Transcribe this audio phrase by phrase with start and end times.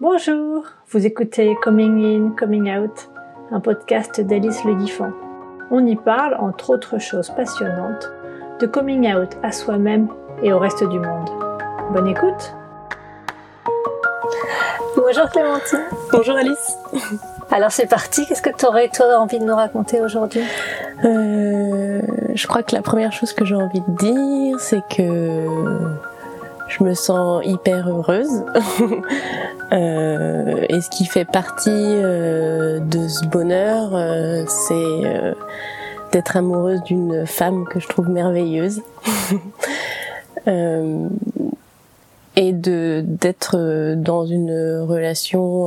[0.00, 3.08] Bonjour, vous écoutez Coming In, Coming Out,
[3.50, 5.10] un podcast d'Alice Le Guiffant.
[5.70, 8.10] On y parle, entre autres choses passionnantes,
[8.60, 10.08] de coming out à soi-même
[10.42, 11.30] et au reste du monde.
[11.92, 12.54] Bonne écoute.
[14.96, 15.84] Bonjour Clémentine.
[16.12, 16.76] Bonjour Alice.
[17.50, 20.42] Alors c'est parti, qu'est-ce que tu aurais toi envie de nous raconter aujourd'hui?
[21.04, 22.02] Euh,
[22.34, 25.46] Je crois que la première chose que j'ai envie de dire, c'est que
[26.78, 28.44] je me sens hyper heureuse.
[29.72, 35.34] euh, et ce qui fait partie euh, de ce bonheur, euh, c'est euh,
[36.12, 38.82] d'être amoureuse d'une femme que je trouve merveilleuse.
[42.36, 45.66] et de d'être dans une relation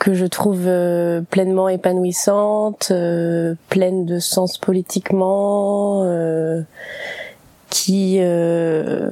[0.00, 0.68] que je trouve
[1.30, 2.90] pleinement épanouissante,
[3.68, 6.02] pleine de sens politiquement
[7.74, 9.10] qui euh,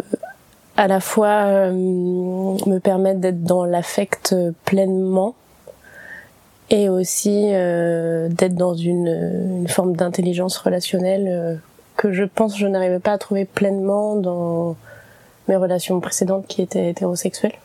[0.77, 5.34] à la fois euh, me permettent d'être dans l'affect pleinement
[6.70, 11.60] et aussi euh, d'être dans une, une forme d'intelligence relationnelle
[11.96, 14.76] que je pense je n'arrivais pas à trouver pleinement dans
[15.48, 17.58] mes relations précédentes qui étaient hétérosexuelles.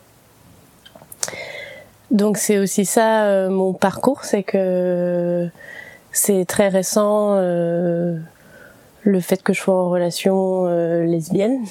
[2.09, 5.48] Donc c'est aussi ça mon parcours, c'est que
[6.11, 7.36] c'est très récent
[9.08, 11.64] le fait que je sois en relation euh, lesbienne.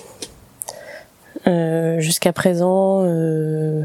[1.46, 3.82] Euh, jusqu'à présent, euh,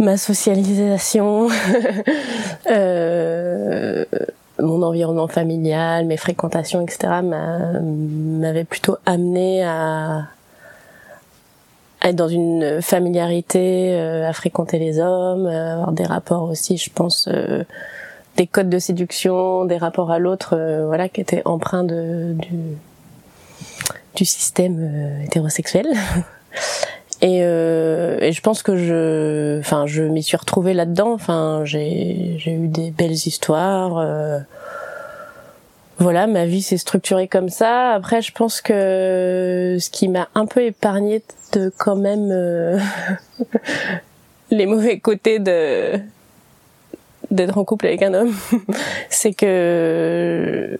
[0.00, 1.48] ma socialisation,
[4.58, 10.24] mon environnement familial, mes fréquentations, etc., m'avait plutôt amené à,
[12.02, 17.28] être dans une familiarité, à fréquenter les hommes, à avoir des rapports aussi, je pense,
[18.36, 22.36] des codes de séduction, des rapports à l'autre, euh, voilà, qui étaient empreints du,
[24.24, 25.86] système euh, hétérosexuel.
[27.22, 31.14] Et, euh, et, je pense que je, enfin, je m'y suis retrouvée là-dedans.
[31.14, 34.06] Enfin, j'ai, eu des belles histoires.
[35.96, 37.92] Voilà, ma vie s'est structurée comme ça.
[37.92, 41.22] Après, je pense que ce qui m'a un peu épargné
[41.54, 42.28] de quand même
[44.50, 45.98] les mauvais côtés de
[47.30, 48.34] d'être en couple avec un homme,
[49.10, 50.78] c'est que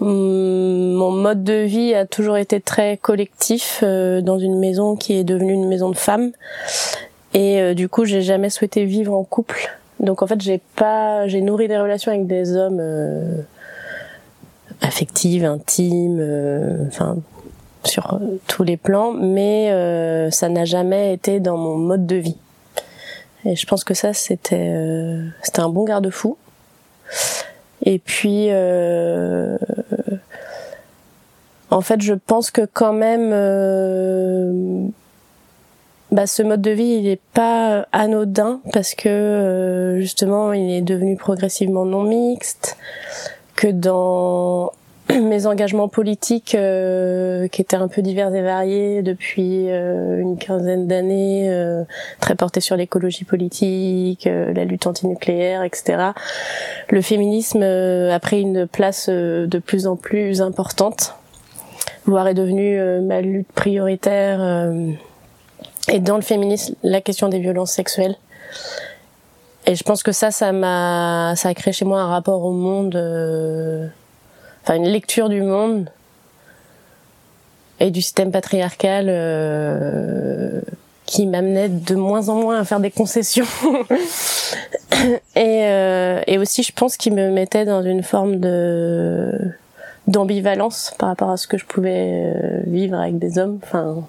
[0.00, 5.24] mon mode de vie a toujours été très collectif euh, dans une maison qui est
[5.24, 6.32] devenue une maison de femmes.
[7.34, 9.76] Et euh, du coup j'ai jamais souhaité vivre en couple.
[10.00, 13.42] Donc en fait j'ai pas j'ai nourri des relations avec des hommes euh,
[14.82, 16.20] affectives intimes
[16.86, 17.16] enfin
[17.84, 19.12] sur tous les plans.
[19.12, 19.70] Mais
[20.30, 22.36] ça n'a jamais été dans mon mode de vie
[23.46, 26.36] et je pense que ça, c'était euh, c'était un bon garde-fou.
[27.84, 29.56] Et puis, euh,
[31.70, 34.88] en fait, je pense que quand même, euh,
[36.10, 41.16] bah, ce mode de vie, il n'est pas anodin parce que justement, il est devenu
[41.16, 42.76] progressivement non mixte.
[43.54, 44.72] Que dans
[45.22, 50.86] mes engagements politiques euh, qui étaient un peu divers et variés depuis euh, une quinzaine
[50.86, 51.84] d'années, euh,
[52.20, 56.10] très portés sur l'écologie politique, la lutte antinucléaire, etc.
[56.90, 61.14] Le féminisme a pris une place de plus en plus importante,
[62.06, 64.72] voire est devenu ma lutte prioritaire.
[65.88, 68.16] et dans le féminisme, la question des violences sexuelles.
[69.66, 72.52] Et je pense que ça, ça m'a, ça a créé chez moi un rapport au
[72.52, 72.94] monde
[74.66, 75.90] enfin une lecture du monde
[77.78, 80.60] et du système patriarcal euh,
[81.04, 83.46] qui m'amenait de moins en moins à faire des concessions.
[85.34, 89.32] Et, euh, et aussi je pense qu'il me mettait dans une forme de
[90.06, 94.06] d'ambivalence par rapport à ce que je pouvais euh, vivre avec des hommes enfin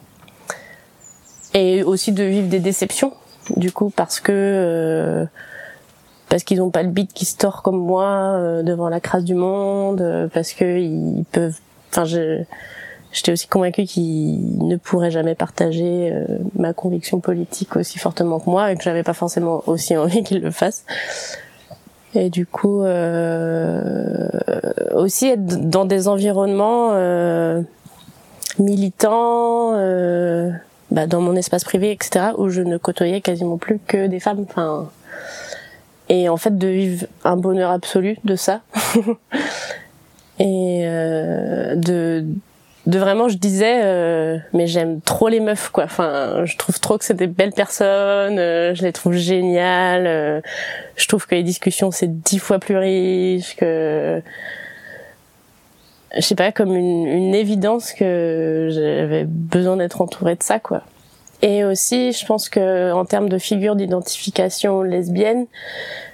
[1.54, 3.14] et aussi de vivre des déceptions
[3.58, 5.26] du coup parce que euh,
[6.30, 9.24] parce qu'ils n'ont pas le beat qui se tord comme moi euh, devant la crasse
[9.24, 11.58] du monde, euh, parce que ils peuvent.
[11.92, 12.44] Enfin, je
[13.14, 16.26] j'étais aussi convaincue qu'ils ne pourraient jamais partager euh,
[16.56, 20.42] ma conviction politique aussi fortement que moi et que j'avais pas forcément aussi envie qu'ils
[20.42, 20.86] le fassent.
[22.14, 22.82] Et du coup,
[24.94, 26.94] aussi être dans des environnements
[28.58, 29.74] militants,
[30.90, 34.46] bah, dans mon espace privé, etc., où je ne côtoyais quasiment plus que des femmes.
[34.50, 34.90] Enfin,
[36.10, 38.62] et en fait de vivre un bonheur absolu de ça.
[40.40, 42.24] Et euh, de
[42.88, 45.84] de vraiment je disais euh, mais j'aime trop les meufs quoi.
[45.84, 50.42] Enfin je trouve trop que c'est des belles personnes euh, je les trouve géniales euh,
[50.96, 54.22] je trouve que les discussions c'est dix fois plus riche que
[56.16, 60.84] je sais pas comme une, une évidence que j'avais besoin d'être entourée de ça quoi
[61.42, 65.46] Et aussi, je pense que en termes de figure d'identification lesbienne,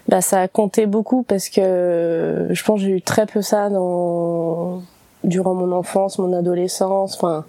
[0.09, 3.69] bah ça a compté beaucoup parce que je pense que j'ai eu très peu ça
[3.69, 4.81] dans
[5.23, 7.15] durant mon enfance, mon adolescence.
[7.15, 7.45] Enfin,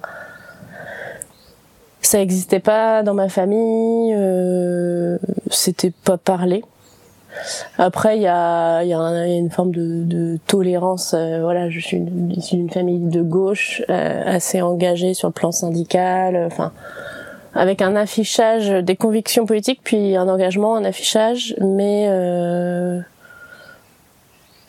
[2.01, 4.15] ça n'existait pas dans ma famille.
[4.15, 5.19] Euh,
[5.51, 6.63] C'était pas parlé.
[7.79, 11.15] Après, il y a, y a, une forme de, de tolérance.
[11.15, 16.37] Euh, voilà, je suis d'une famille de gauche, euh, assez engagée sur le plan syndical.
[16.47, 16.73] Enfin,
[17.55, 23.01] avec un affichage des convictions politiques, puis un engagement, un affichage, mais euh,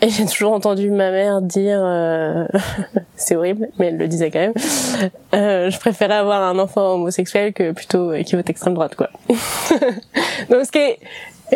[0.01, 2.45] et j'ai toujours entendu ma mère dire, euh...
[3.15, 4.53] c'est horrible, mais elle le disait quand même,
[5.33, 9.09] euh, je préférais avoir un enfant homosexuel que plutôt qui vote extrême droite, quoi.
[10.49, 10.99] Donc ce qui est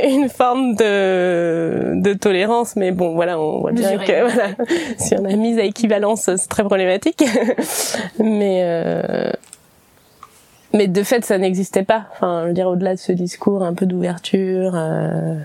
[0.04, 4.50] une forme de, de tolérance, mais bon, voilà, on voit bien que voilà,
[4.98, 7.24] si on a mise à équivalence, c'est très problématique.
[8.20, 9.32] mais euh,
[10.74, 12.06] mais de fait, ça n'existait pas.
[12.12, 15.36] Enfin, je veux dire, au-delà de ce discours un peu d'ouverture, euh,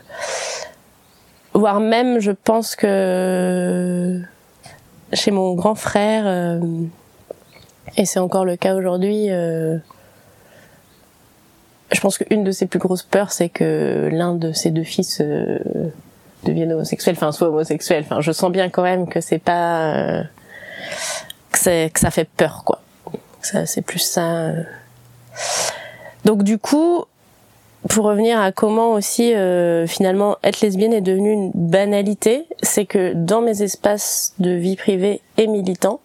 [1.55, 4.21] voire même, je pense que
[5.13, 6.61] chez mon grand frère, euh,
[7.97, 9.79] et c'est encore le cas aujourd'hui, euh,
[11.93, 15.21] je pense qu'une de ses plus grosses peurs, c'est que l'un de ses deux fils
[15.21, 15.59] euh,
[16.45, 18.03] devienne homosexuel, enfin soit homosexuel.
[18.05, 20.23] Enfin, je sens bien quand même que c'est pas euh,
[21.53, 22.81] que, que ça fait peur, quoi.
[23.43, 24.51] Ça, c'est plus ça.
[26.25, 27.05] Donc du coup,
[27.89, 33.13] pour revenir à comment aussi euh, finalement être lesbienne est devenu une banalité, c'est que
[33.13, 36.01] dans mes espaces de vie privée et militant,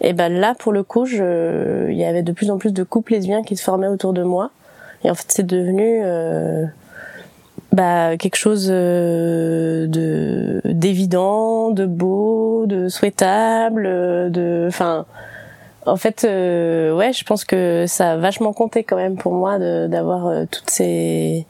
[0.00, 3.12] et ben là pour le coup, il y avait de plus en plus de couples
[3.12, 4.50] lesbiens qui se formaient autour de moi,
[5.04, 6.64] et en fait c'est devenu euh,
[7.72, 13.82] bah, quelque chose euh, de d'évident, de beau, de souhaitable,
[14.32, 14.68] de,
[15.86, 19.58] en fait, euh, ouais, je pense que ça a vachement compté quand même pour moi
[19.58, 21.46] d'avoir euh, toutes ces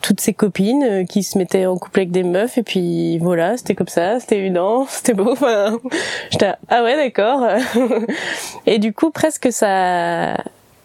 [0.00, 3.56] toutes ces copines euh, qui se mettaient en couple avec des meufs et puis voilà,
[3.56, 5.32] c'était comme ça, c'était évident, c'était beau.
[5.32, 5.78] Enfin,
[6.30, 7.46] j'étais ah ouais d'accord.
[8.66, 10.34] et du coup, presque ça,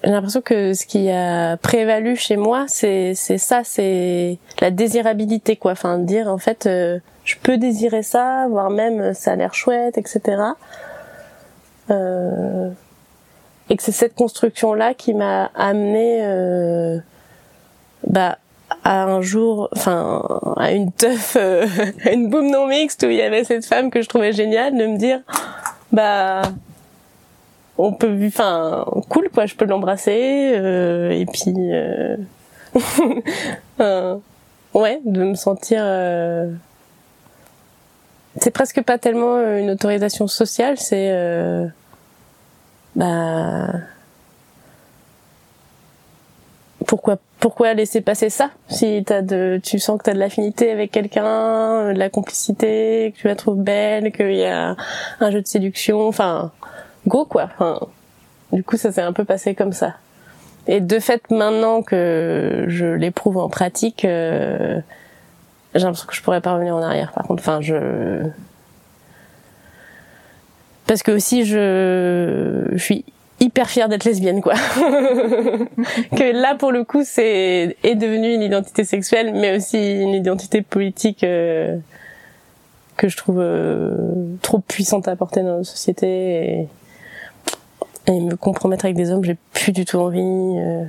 [0.03, 5.55] j'ai l'impression que ce qui a prévalu chez moi, c'est c'est ça, c'est la désirabilité
[5.55, 5.71] quoi.
[5.71, 10.53] Enfin, dire en fait, je peux désirer ça, voire même ça a l'air chouette, etc.
[11.91, 12.69] Euh,
[13.69, 16.97] et que c'est cette construction là qui m'a amené euh,
[18.07, 18.37] bah
[18.83, 20.23] à un jour enfin
[20.57, 21.65] à une teuf euh,
[22.05, 24.77] à une boum non mixte où il y avait cette femme que je trouvais géniale
[24.77, 25.21] de me dire
[25.91, 26.41] bah
[27.77, 31.53] on peut enfin cool quoi je peux l'embrasser euh, et puis
[33.79, 34.17] euh,
[34.73, 36.51] ouais de me sentir euh,
[38.39, 41.11] c'est presque pas tellement une autorisation sociale c'est
[42.95, 43.69] bah
[46.85, 50.91] pourquoi pourquoi laisser passer ça si t'as de tu sens que t'as de l'affinité avec
[50.91, 54.75] quelqu'un de la complicité que tu la trouves belle qu'il y a
[55.19, 56.51] un jeu de séduction enfin
[57.07, 57.79] go quoi enfin,
[58.51, 59.95] du coup ça s'est un peu passé comme ça.
[60.67, 64.79] Et de fait maintenant que je l'éprouve en pratique euh,
[65.75, 67.41] j'ai l'impression que je pourrais pas revenir en arrière par contre.
[67.41, 68.29] Enfin je
[70.87, 73.05] parce que aussi je, je suis
[73.39, 74.53] hyper fière d'être lesbienne quoi.
[76.15, 80.61] que là pour le coup c'est est devenu une identité sexuelle mais aussi une identité
[80.61, 81.77] politique euh,
[82.95, 83.95] que je trouve euh,
[84.41, 86.67] trop puissante à porter dans notre société et,
[88.07, 90.21] et, me compromettre avec des hommes j'ai plus du tout envie.
[90.21, 90.85] Euh.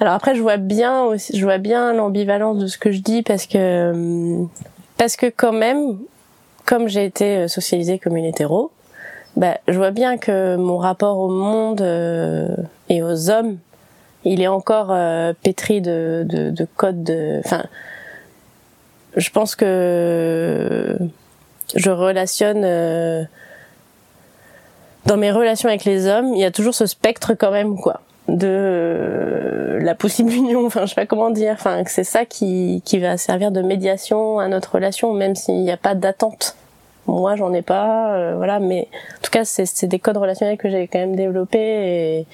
[0.00, 3.22] Alors après je vois bien aussi je vois bien l'ambivalence de ce que je dis
[3.22, 4.44] parce que
[4.96, 5.98] parce que quand même
[6.64, 8.70] comme j'ai été socialisée comme une hétéro
[9.36, 12.54] bah, je vois bien que mon rapport au monde euh,
[12.88, 13.58] et aux hommes,
[14.24, 17.02] il est encore euh, pétri de, de, de codes.
[17.02, 17.40] De...
[17.44, 17.64] Enfin,
[19.16, 20.96] je pense que
[21.74, 23.24] je relationne euh,
[25.06, 28.02] dans mes relations avec les hommes, il y a toujours ce spectre quand même, quoi,
[28.28, 30.66] de la possible union.
[30.66, 31.54] Enfin, je sais pas comment dire.
[31.54, 35.72] Enfin, c'est ça qui qui va servir de médiation à notre relation, même s'il n'y
[35.72, 36.56] a pas d'attente
[37.06, 40.70] moi j'en ai pas euh, voilà mais en tout cas c'est des codes relationnels que
[40.70, 42.26] j'ai quand même développés et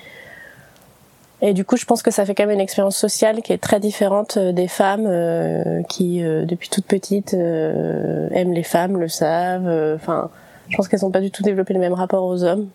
[1.41, 3.59] et du coup je pense que ça fait quand même une expérience sociale qui est
[3.59, 9.95] très différente euh, des femmes euh, qui depuis toute petite aiment les femmes le savent
[9.95, 10.31] enfin
[10.69, 12.69] je pense qu'elles ont pas du tout développé le même rapport aux hommes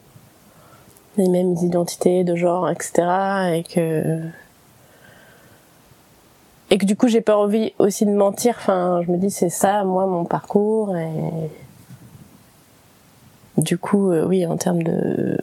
[1.18, 3.04] les mêmes identités de genre etc
[3.54, 4.22] et que
[6.74, 8.56] et que du coup j'ai pas envie aussi de mentir.
[8.58, 11.52] Enfin je me dis c'est ça moi mon parcours et
[13.58, 15.38] du coup, euh, oui, en termes de,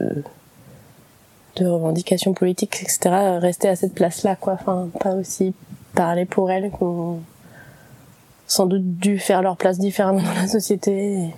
[1.56, 4.54] de revendications politiques, etc., rester à cette place-là, quoi.
[4.54, 5.54] Enfin, pas aussi
[5.94, 7.20] parler pour elles qu'on
[8.46, 11.32] sans doute dû faire leur place différemment dans la société.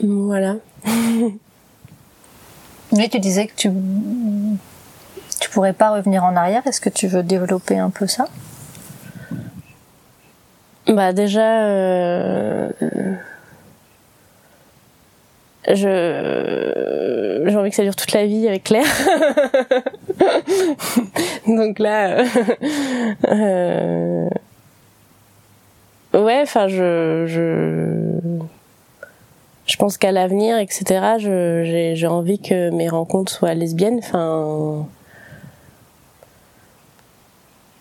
[0.00, 0.56] Voilà.
[2.92, 3.70] Mais tu disais que tu
[5.40, 6.64] tu pourrais pas revenir en arrière.
[6.66, 8.28] Est-ce que tu veux développer un peu ça?
[10.86, 12.70] Bah déjà, euh,
[15.68, 18.86] je j'ai envie que ça dure toute la vie avec Claire.
[21.46, 22.24] Donc là,
[23.28, 24.28] euh,
[26.14, 28.18] euh, ouais, enfin je je
[29.66, 31.16] je pense qu'à l'avenir, etc.
[31.18, 33.98] J'ai j'ai envie que mes rencontres soient lesbiennes.
[33.98, 34.86] Enfin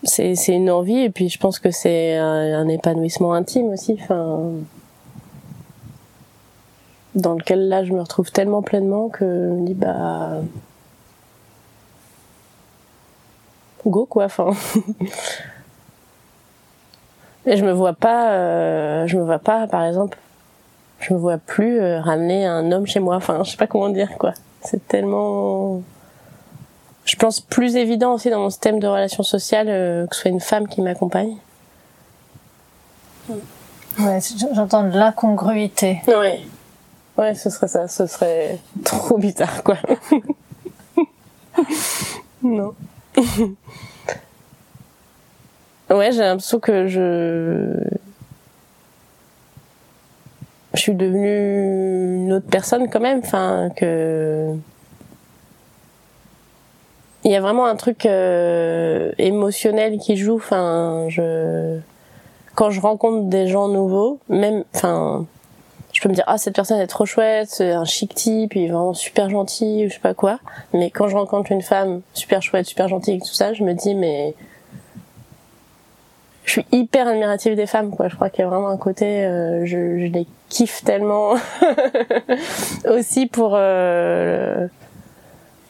[0.04, 3.98] c'est c'est une envie et puis je pense que c'est un, un épanouissement intime aussi.
[4.02, 4.52] Enfin
[7.16, 10.42] dans lequel là je me retrouve tellement pleinement que je me dis bah
[13.86, 14.52] go quoi enfin.
[17.46, 20.18] Et je me vois pas euh, je me vois pas par exemple
[21.00, 23.18] je me vois plus euh, ramener un homme chez moi.
[23.18, 24.34] Enfin je sais pas comment dire quoi.
[24.62, 25.82] C'est tellement
[27.06, 30.32] je pense plus évident aussi dans mon système de relations sociales euh, que ce soit
[30.32, 31.36] une femme qui m'accompagne.
[34.00, 34.20] Ouais
[34.54, 36.02] j'entends de l'incongruité.
[36.08, 36.40] Ouais
[37.18, 37.88] Ouais, ce serait ça.
[37.88, 39.78] Ce serait trop bizarre, quoi.
[42.44, 42.74] non.
[45.90, 47.78] ouais, j'ai l'impression que je...
[50.74, 53.20] Je suis devenue une autre personne quand même.
[53.20, 54.56] Enfin, que...
[57.26, 60.36] Il y a vraiment un truc euh, émotionnel qui joue.
[60.36, 61.80] Enfin, je...
[62.56, 64.64] Quand je rencontre des gens nouveaux, même...
[64.74, 65.28] Enfin
[66.04, 68.68] peux me dire ah cette personne est trop chouette, c'est un chic type, il est
[68.68, 70.40] vraiment super gentil ou je sais pas quoi.
[70.74, 73.96] Mais quand je rencontre une femme super chouette, super gentille tout ça, je me dis
[73.96, 74.36] mais
[76.44, 78.10] je suis hyper admirative des femmes quoi.
[78.10, 81.36] Je crois qu'il y a vraiment un côté euh, je, je, les kiffe tellement
[82.90, 84.68] aussi pour euh,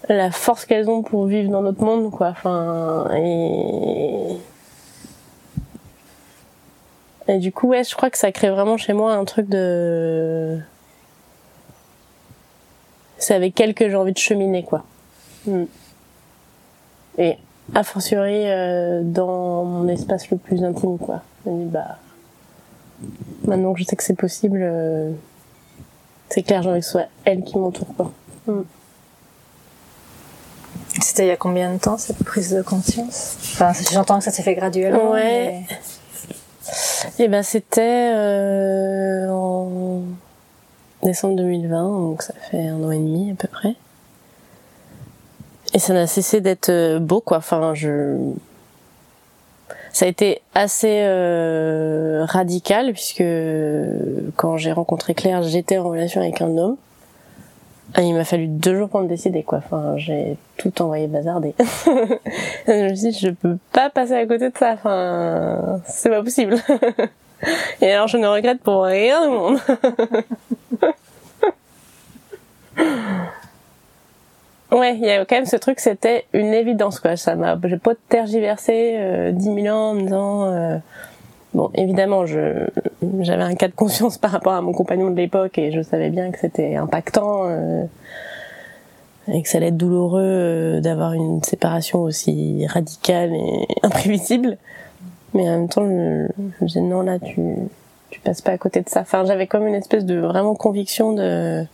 [0.10, 2.30] la force qu'elles ont pour vivre dans notre monde quoi.
[2.30, 4.38] Enfin et
[7.34, 10.60] et du coup, ouais, je crois que ça crée vraiment chez moi un truc de.
[13.18, 14.84] C'est avec elle que j'ai envie de cheminer, quoi.
[15.48, 15.63] Hmm.
[17.18, 17.38] Et
[17.74, 21.24] a fortiori euh, dans mon espace le plus intime, quoi.
[21.46, 21.98] Je me dis, bah.
[23.46, 25.12] Maintenant que je sais que c'est possible, euh,
[26.30, 28.12] c'est clair, j'ai envie que ce soit elle qui m'entoure, quoi.
[28.46, 28.62] Hmm.
[31.02, 33.38] C'était il y a combien de temps cette prise de conscience?
[33.54, 35.12] Enfin, j'entends que ça s'est fait graduellement.
[35.12, 35.63] Ouais.
[37.20, 40.01] Eh ben c'était euh, en
[41.03, 43.75] décembre 2020, donc ça fait un an et demi à peu près.
[45.74, 47.38] Et ça n'a cessé d'être euh, beau, quoi.
[47.38, 48.17] Enfin, je
[49.91, 53.24] ça a été assez euh, radical puisque
[54.36, 56.77] quand j'ai rencontré Claire, j'étais en relation avec un homme.
[57.96, 59.60] Ah, il m'a fallu deux jours pour me décider, quoi.
[59.60, 61.54] Enfin, j'ai tout envoyé bazarder.
[62.68, 64.72] je me suis dit, je peux pas passer à côté de ça.
[64.72, 66.56] Enfin, c'est pas possible.
[67.82, 69.60] Et alors, je ne regrette pour rien du monde.
[74.72, 77.16] ouais, il y a quand même ce truc, c'était une évidence, quoi.
[77.16, 80.78] Ça m'a, j'ai pas tergiversé euh, dix mille ans en me disant, euh,
[81.54, 82.68] Bon, évidemment, je
[83.20, 86.10] j'avais un cas de conscience par rapport à mon compagnon de l'époque et je savais
[86.10, 87.84] bien que c'était impactant euh,
[89.28, 94.58] et que ça allait être douloureux euh, d'avoir une séparation aussi radicale et imprévisible.
[95.34, 97.42] Mais en même temps, je, me disais non là, tu
[98.10, 99.02] tu passes pas à côté de ça.
[99.02, 101.66] Enfin, j'avais comme une espèce de vraiment conviction de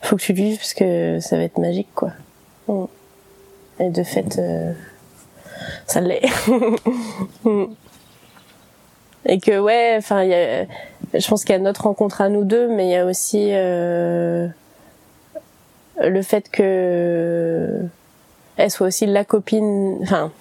[0.00, 2.12] faut que tu le vives parce que ça va être magique quoi.
[3.78, 4.38] Et de fait.
[4.38, 4.72] Euh,
[5.86, 6.22] ça l'est.
[9.26, 12.86] et que ouais, enfin, je pense qu'il y a notre rencontre à nous deux, mais
[12.86, 14.46] il y a aussi euh,
[16.00, 17.80] le fait que
[18.56, 19.98] elle soit aussi la copine.
[20.02, 20.32] Enfin,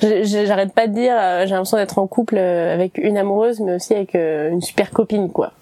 [0.00, 3.94] j'arrête pas de dire, euh, j'ai l'impression d'être en couple avec une amoureuse, mais aussi
[3.94, 5.52] avec euh, une super copine, quoi.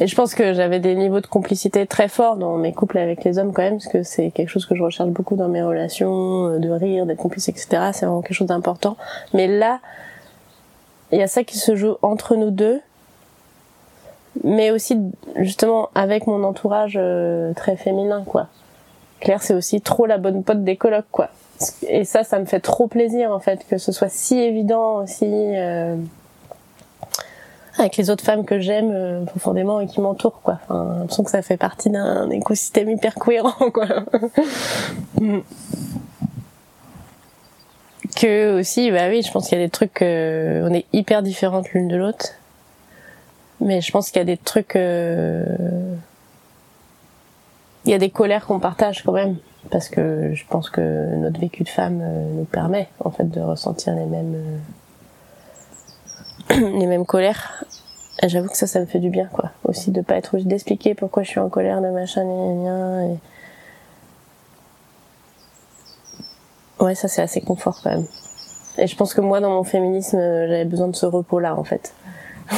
[0.00, 3.24] Et je pense que j'avais des niveaux de complicité très forts dans mes couples avec
[3.24, 5.62] les hommes quand même, parce que c'est quelque chose que je recherche beaucoup dans mes
[5.62, 7.90] relations, euh, de rire, d'être complice, etc.
[7.92, 8.96] C'est vraiment quelque chose d'important.
[9.34, 9.80] Mais là,
[11.12, 12.80] il y a ça qui se joue entre nous deux,
[14.44, 14.98] mais aussi
[15.36, 18.46] justement avec mon entourage euh, très féminin, quoi.
[19.20, 21.28] Claire, c'est aussi trop la bonne pote des colocs, quoi.
[21.86, 25.26] Et ça, ça me fait trop plaisir en fait que ce soit si évident aussi.
[25.26, 25.96] Euh
[27.80, 30.58] avec les autres femmes que j'aime euh, profondément et qui m'entourent quoi.
[30.68, 33.86] Enfin, j'ai l'impression que ça fait partie d'un écosystème hyper cohérent quoi.
[38.16, 41.22] Que aussi, bah oui, je pense qu'il y a des trucs, euh, on est hyper
[41.22, 42.30] différentes l'une de l'autre,
[43.60, 45.44] mais je pense qu'il y a des trucs, euh,
[47.84, 49.36] il y a des colères qu'on partage quand même,
[49.70, 53.40] parce que je pense que notre vécu de femme euh, nous permet en fait de
[53.40, 54.60] ressentir les mêmes
[56.78, 57.64] les mêmes colères.
[58.22, 59.50] J'avoue que ça, ça me fait du bien, quoi.
[59.64, 62.22] Aussi de pas être obligé d'expliquer pourquoi je suis en colère, de machin,
[63.02, 63.16] et...
[66.84, 68.06] Ouais, ça c'est assez confort quand même.
[68.78, 71.94] Et je pense que moi, dans mon féminisme, j'avais besoin de ce repos-là, en fait.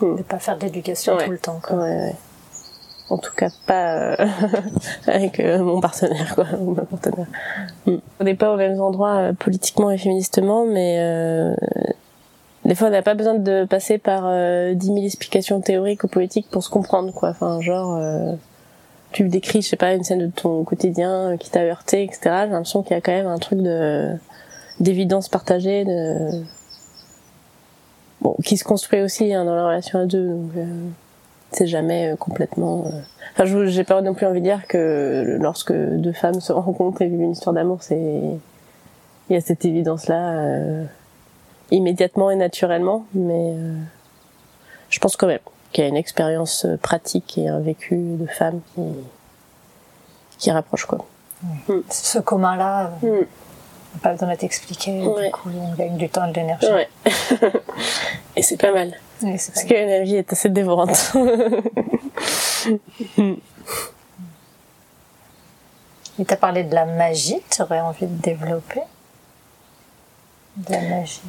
[0.00, 1.76] de pas faire d'éducation tout le temps, quoi.
[1.76, 2.16] Ouais, ouais.
[3.10, 4.26] En tout cas, pas euh,
[5.06, 7.26] avec euh, mon partenaire, quoi, ou ma partenaire.
[7.86, 7.96] Mm.
[8.20, 11.54] On n'est pas aux mêmes endroits euh, politiquement et féministement, mais
[12.64, 16.08] des fois, on n'a pas besoin de passer par euh, 10 000 explications théoriques ou
[16.08, 17.30] politiques pour se comprendre, quoi.
[17.30, 18.34] Enfin, genre, euh,
[19.12, 22.20] tu décris, je sais pas, une scène de ton quotidien qui t'a heurté, etc.
[22.44, 24.16] J'ai l'impression qu'il y a quand même un truc de
[24.80, 26.42] d'évidence partagée, de
[28.20, 30.28] bon, qui se construit aussi hein, dans la relation à deux.
[30.28, 30.64] Donc, euh,
[31.50, 32.86] c'est jamais euh, complètement.
[32.86, 33.00] Euh,
[33.32, 37.08] enfin, j'ai pas non plus envie de dire que lorsque deux femmes se rencontrent et
[37.08, 38.22] vivent une histoire d'amour, c'est
[39.30, 40.84] il y a cette évidence là
[41.70, 43.74] immédiatement et naturellement, mais euh,
[44.90, 45.38] je pense quand même
[45.72, 48.82] qu'il y a une expérience euh, pratique et un vécu de femme qui,
[50.38, 51.04] qui rapproche quoi.
[51.68, 51.80] Mm.
[51.90, 53.98] Ce commun-là, euh, mm.
[54.02, 56.66] pas besoin d'être expliqué, du coup on gagne du temps et de l'énergie.
[56.70, 56.88] Ouais.
[58.36, 58.94] et c'est pas mal.
[59.20, 61.12] Parce que l'énergie est assez dévorante.
[66.18, 68.82] Et t'as parlé de la magie, tu aurais envie de développer?
[70.56, 71.20] De magie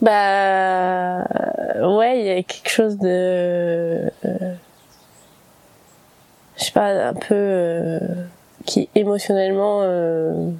[0.00, 1.24] Bah
[1.96, 4.54] ouais, il y a quelque chose de euh,
[6.56, 7.98] je sais pas un peu euh,
[8.66, 10.50] qui émotionnellement euh,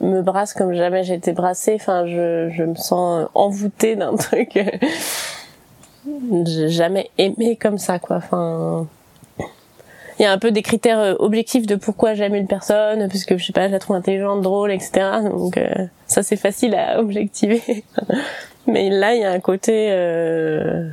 [0.00, 1.74] me brasse comme jamais j'ai été brassée.
[1.74, 4.58] Enfin, je, je me sens envoûtée d'un truc.
[6.46, 8.16] j'ai jamais aimé comme ça quoi.
[8.16, 8.86] Enfin
[10.20, 13.24] il y a un peu des critères euh, objectifs de pourquoi j'aime une personne, parce
[13.24, 15.08] que je sais pas, je la trouve intelligente, drôle, etc.
[15.30, 17.84] Donc euh, ça c'est facile à objectiver.
[18.66, 20.90] Mais là il y a un côté euh,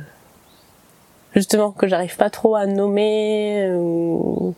[1.34, 4.54] justement que j'arrive pas trop à nommer ou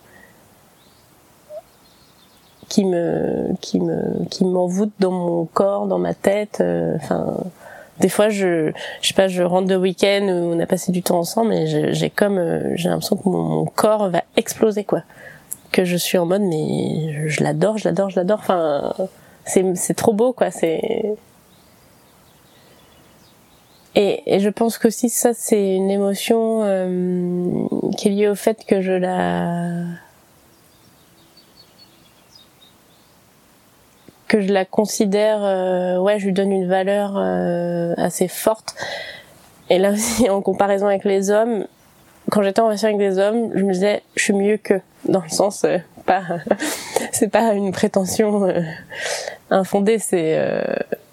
[2.68, 6.62] qui me qui me qui m'envoûte dans mon corps, dans ma tête.
[6.94, 7.38] Enfin
[8.00, 11.02] des fois je je sais pas je rentre de week-end où on a passé du
[11.02, 15.02] temps ensemble et j'ai comme euh, j'ai l'impression que mon, corps va exploser quoi.
[15.70, 18.40] Que je suis en mode mais je, l'adore je l'adore je l'adore.
[18.40, 18.92] Enfin
[19.44, 21.14] c'est c'est trop beau quoi c'est
[23.96, 28.64] et, et je pense qu'aussi ça c'est une émotion euh, qui est liée au fait
[28.66, 29.84] que je la
[34.30, 38.76] que je la considère, euh, ouais, je lui donne une valeur euh, assez forte.
[39.68, 41.66] Et là aussi, en comparaison avec les hommes,
[42.30, 44.74] quand j'étais en relation avec des hommes, je me disais, je suis mieux que,
[45.08, 46.22] dans le sens, euh, pas,
[47.12, 48.54] c'est pas une prétention
[49.50, 50.38] infondée, c'est,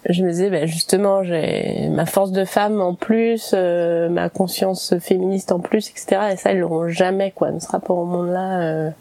[0.08, 5.50] je me disais, ben justement, j'ai ma force de femme en plus, ma conscience féministe
[5.50, 6.20] en plus, etc.
[6.32, 8.92] Et ça, ils l'auront jamais, quoi, dans ce rapport au monde-là.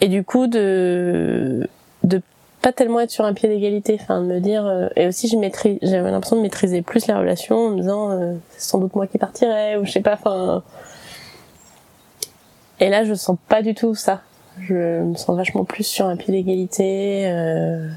[0.00, 1.68] Et du coup, de
[2.08, 2.22] de
[2.62, 5.36] pas tellement être sur un pied d'égalité, enfin de me dire euh, et aussi je
[5.36, 8.94] maîtrise, j'avais l'impression de maîtriser plus la relation en me disant euh, c'est sans doute
[8.96, 10.62] moi qui partirais ou je sais pas, enfin
[12.80, 14.22] et là je sens pas du tout ça,
[14.60, 17.26] je me sens vachement plus sur un pied d'égalité.
[17.26, 17.88] Euh...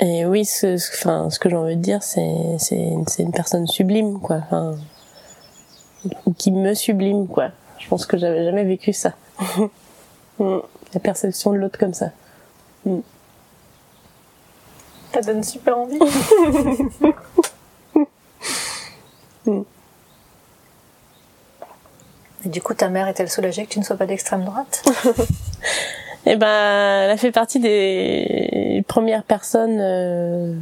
[0.00, 3.66] Et oui, ce, enfin, ce que j'ai envie de dire, c'est c'est c'est une personne
[3.66, 4.36] sublime, quoi.
[4.44, 4.74] Enfin,
[6.36, 7.50] qui me sublime, quoi.
[7.78, 9.12] Je pense que j'avais jamais vécu ça.
[10.38, 10.58] Mm.
[10.94, 12.10] La perception de l'autre comme ça.
[12.84, 13.00] Mm.
[15.12, 15.98] Ça donne super envie.
[19.46, 19.60] Mm.
[22.46, 24.82] Et du coup, ta mère est-elle soulagée que tu ne sois pas d'extrême droite?
[26.26, 30.54] Eh ben, elle a fait partie des premières personnes euh,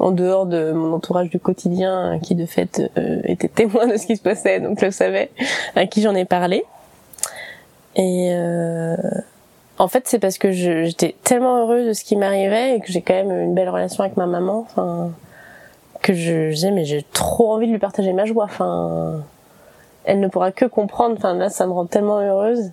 [0.00, 4.06] en dehors de mon entourage du quotidien qui de fait euh, était témoin de ce
[4.06, 5.30] qui se passait, donc je le savais,
[5.76, 6.64] à qui j'en ai parlé.
[7.96, 8.96] Et euh,
[9.78, 13.02] en fait, c'est parce que j'étais tellement heureuse de ce qui m'arrivait et que j'ai
[13.02, 14.66] quand même une belle relation avec ma maman.
[14.68, 15.10] Enfin,
[16.02, 18.44] que je, disais mais j'ai trop envie de lui partager ma joie.
[18.44, 19.22] Enfin,
[20.04, 21.14] elle ne pourra que comprendre.
[21.16, 22.70] Enfin là, ça me rend tellement heureuse.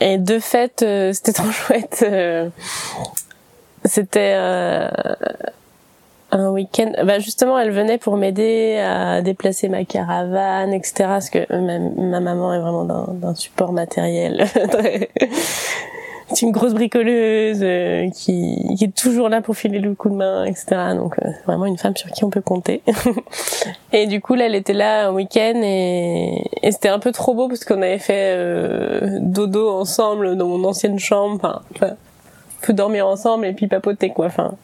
[0.00, 2.04] Et de fait, euh, c'était trop chouette.
[2.06, 2.48] Euh,
[3.84, 4.88] c'était euh,
[6.40, 6.92] un week-end.
[7.04, 10.94] Bah justement, elle venait pour m'aider à déplacer ma caravane, etc.
[11.08, 14.46] Parce que ma, ma maman est vraiment d'un support matériel.
[16.28, 20.44] c'est une grosse bricoleuse euh, qui, est toujours là pour filer le coup de main,
[20.44, 20.66] etc.
[20.94, 22.82] Donc euh, vraiment une femme sur qui on peut compter.
[23.92, 27.34] et du coup là, elle était là un week-end et, et c'était un peu trop
[27.34, 31.62] beau parce qu'on avait fait euh, dodo ensemble dans mon ancienne chambre.
[31.74, 31.96] Enfin,
[32.62, 34.26] on peut dormir ensemble et puis papoter quoi.
[34.26, 34.54] Enfin.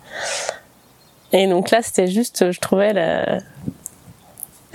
[1.33, 3.39] Et donc là, c'était juste, je trouvais la...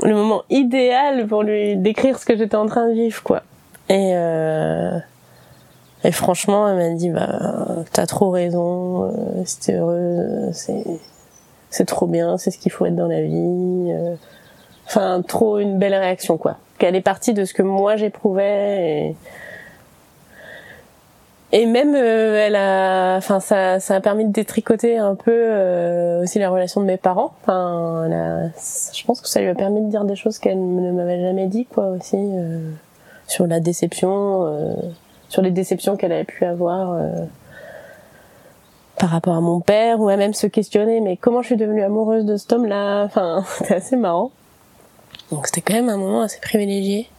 [0.03, 3.43] le moment idéal pour lui décrire ce que j'étais en train de vivre quoi.
[3.89, 4.99] Et euh
[6.03, 10.83] et franchement, elle m'a dit, bah, t'as trop raison, euh, si t'es heureuse, c'est,
[11.69, 13.91] c'est trop bien, c'est ce qu'il faut être dans la vie.
[13.91, 14.15] Euh.
[14.85, 16.57] Enfin, trop une belle réaction, quoi.
[16.77, 19.15] Qu'elle est partie de ce que moi j'éprouvais et,
[21.51, 26.23] et même euh, elle a enfin ça ça a permis de détricoter un peu euh,
[26.23, 28.09] aussi la relation de mes parents enfin
[28.93, 31.47] je pense que ça lui a permis de dire des choses qu'elle ne m'avait jamais
[31.47, 32.59] dit quoi aussi euh,
[33.27, 34.77] sur la déception
[35.29, 37.25] sur les déceptions qu'elle avait pu avoir euh,
[38.97, 41.83] par rapport à mon père, ou à même se questionner, mais comment je suis devenue
[41.83, 43.03] amoureuse de cet homme-là?
[43.03, 44.31] Enfin, c'était assez marrant.
[45.31, 47.09] Donc c'était quand même un moment assez privilégié.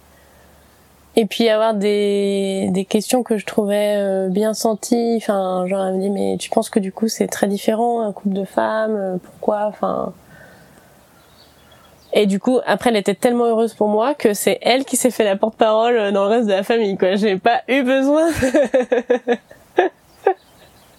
[1.21, 5.17] Et puis avoir des, des questions que je trouvais euh, bien senties.
[5.17, 8.13] Enfin, genre elle me dit mais tu penses que du coup c'est très différent un
[8.13, 9.65] couple de femmes euh, Pourquoi?
[9.67, 10.13] Enfin,
[12.13, 15.11] et du coup, après, elle était tellement heureuse pour moi que c'est elle qui s'est
[15.11, 17.17] fait la porte-parole dans le reste de la famille, quoi.
[17.17, 18.31] J'ai pas eu besoin.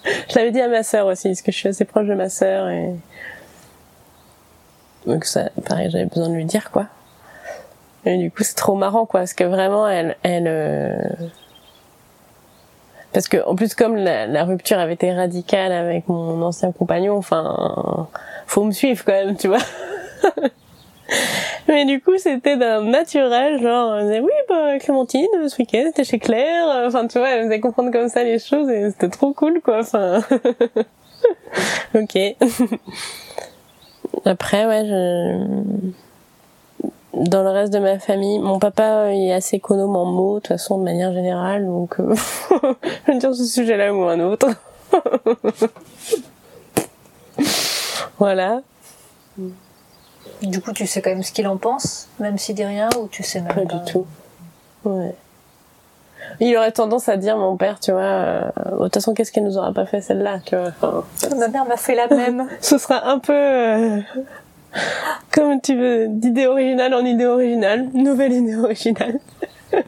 [0.05, 2.29] je l'avais dit à ma sœur aussi, parce que je suis assez proche de ma
[2.29, 2.93] sœur et
[5.07, 6.87] donc ça, pareil, j'avais besoin de lui dire, quoi.
[8.05, 10.97] Et du coup, c'est trop marrant, quoi, parce que vraiment, elle, elle, euh,
[13.13, 18.07] parce que en plus, comme la, rupture avait été radicale avec mon ancien compagnon, enfin,
[18.45, 19.57] faut me suivre quand même, tu vois.
[21.67, 26.03] Mais du coup, c'était d'un naturel, genre, elle disait, oui, bah, Clémentine, ce week-end, c'était
[26.03, 26.85] chez Claire.
[26.87, 29.79] Enfin, tu vois, elle faisait comprendre comme ça les choses et c'était trop cool, quoi.
[29.79, 30.21] Enfin,
[31.95, 32.17] ok.
[34.25, 35.91] Après, ouais, je...
[37.13, 40.47] Dans le reste de ma famille, mon papa est assez économe en mots, de toute
[40.49, 42.13] façon, de manière générale, donc euh,
[42.51, 44.47] je vais dire ce sujet-là ou un autre.
[48.19, 48.61] voilà.
[50.43, 53.07] Du coup, tu sais quand même ce qu'il en pense, même s'il dit rien, ou
[53.07, 53.75] tu sais même pas, pas?
[53.75, 54.05] du tout.
[54.85, 55.15] Ouais.
[56.39, 58.41] Il aurait tendance à dire, mon père, tu vois, euh,
[58.71, 60.67] de toute façon, qu'est-ce qu'elle nous aura pas fait celle-là, tu vois.
[60.67, 61.03] Enfin,
[61.37, 62.47] Ma mère m'a fait la même.
[62.61, 63.99] Ce sera un peu, euh,
[65.31, 69.19] comme tu veux, d'idée originale en idée originale, nouvelle idée originale.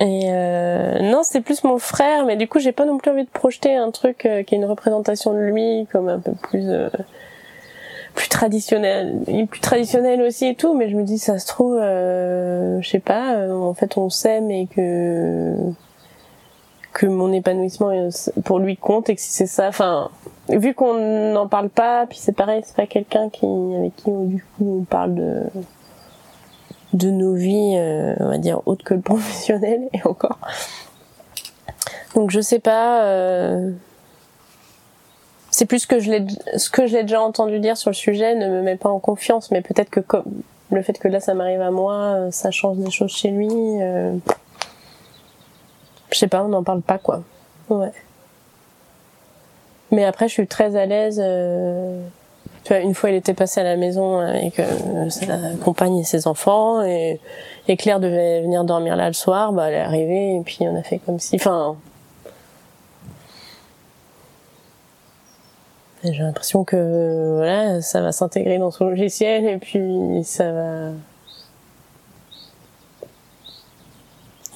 [0.00, 3.24] Et euh, non, c'est plus mon frère, mais du coup, j'ai pas non plus envie
[3.24, 6.70] de projeter un truc euh, qui est une représentation de lui, comme un peu plus
[6.70, 6.88] euh,
[8.18, 12.80] plus traditionnel, plus traditionnel aussi et tout, mais je me dis ça se trouve, euh,
[12.80, 15.54] je sais pas, euh, en fait on s'aime et que
[17.06, 18.10] mon épanouissement euh,
[18.44, 20.10] pour lui compte et que si c'est ça, enfin
[20.48, 24.24] vu qu'on n'en parle pas, puis c'est pareil, c'est pas quelqu'un qui avec qui on,
[24.24, 25.50] du coup on parle
[26.94, 30.38] de nos vies, euh, on va dire autres que le professionnel et encore.
[32.14, 33.04] Donc je sais pas.
[33.04, 33.72] Euh,
[35.50, 38.48] c'est plus que je l'ai, ce que j'ai déjà entendu dire sur le sujet ne
[38.48, 40.24] me met pas en confiance, mais peut-être que comme
[40.70, 43.50] le fait que là ça m'arrive à moi, ça change des choses chez lui.
[46.10, 47.22] Je sais pas, on n'en parle pas quoi.
[47.68, 47.92] Ouais.
[49.90, 51.20] Mais après, je suis très à l'aise.
[51.22, 52.02] Euh...
[52.64, 56.04] Tu vois, une fois, il était passé à la maison avec euh, sa compagne et
[56.04, 57.20] ses enfants, et,
[57.68, 59.52] et Claire devait venir dormir là le soir.
[59.52, 61.36] Bah, elle est arrivée, et puis on a fait comme si.
[61.36, 61.76] Enfin,
[66.04, 70.90] J'ai l'impression que voilà, ça va s'intégrer dans son logiciel et puis ça va.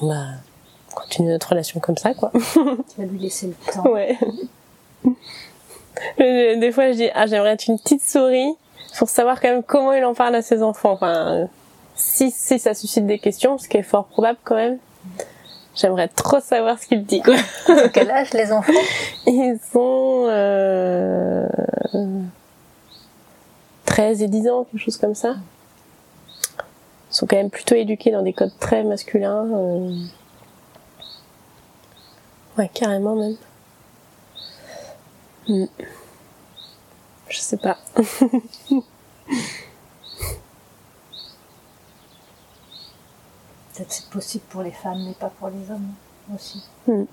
[0.01, 0.25] Va
[0.93, 2.31] continuer notre relation comme ça, quoi.
[2.53, 2.61] Tu
[2.97, 3.89] vas lui laisser le temps.
[3.89, 4.17] Ouais.
[6.17, 8.55] Des fois, je dis, ah, j'aimerais être une petite souris
[8.97, 10.91] pour savoir quand même comment il en parle à ses enfants.
[10.93, 11.47] Enfin,
[11.95, 14.77] si, si ça suscite des questions, ce qui est fort probable quand même.
[15.75, 17.21] J'aimerais trop savoir ce qu'il dit.
[17.21, 17.35] Quoi.
[17.93, 18.71] quel âge les enfants?
[19.25, 21.47] Ils ont euh,
[23.85, 25.35] 13 et 10 ans, quelque chose comme ça.
[27.11, 29.47] Ils sont quand même plutôt éduqués dans des codes très masculins.
[29.51, 29.95] Euh...
[32.57, 33.35] Ouais, carrément même.
[35.47, 35.65] Hmm.
[37.29, 37.77] Je sais pas.
[43.73, 45.93] Peut-être c'est possible pour les femmes, mais pas pour les hommes
[46.33, 46.63] aussi.
[46.87, 47.05] Hmm.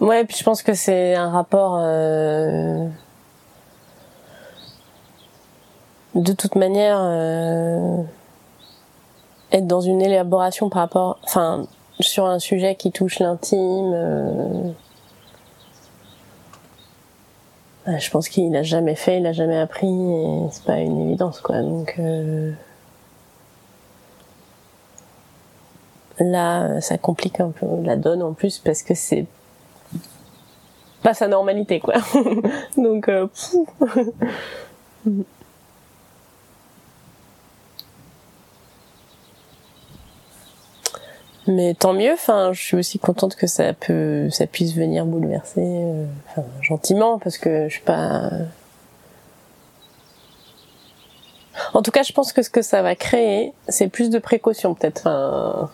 [0.00, 1.78] Ouais, puis je pense que c'est un rapport.
[1.80, 2.88] Euh,
[6.14, 8.02] de toute manière, euh,
[9.52, 11.66] être dans une élaboration par rapport, enfin,
[12.00, 13.92] sur un sujet qui touche l'intime.
[13.94, 14.70] Euh,
[17.86, 21.40] je pense qu'il n'a jamais fait, il n'a jamais appris, et c'est pas une évidence,
[21.40, 21.62] quoi.
[21.62, 21.98] Donc
[26.18, 29.26] là, ça complique un peu la donne en plus parce que c'est
[31.02, 31.94] pas sa normalité quoi.
[32.76, 33.28] Donc euh,
[41.48, 45.62] Mais tant mieux, enfin, je suis aussi contente que ça peut, ça puisse venir bouleverser,
[45.64, 46.04] euh,
[46.60, 48.30] gentiment, parce que je suis pas.
[51.72, 54.74] En tout cas, je pense que ce que ça va créer, c'est plus de précaution,
[54.74, 55.06] peut-être.
[55.06, 55.70] Enfin,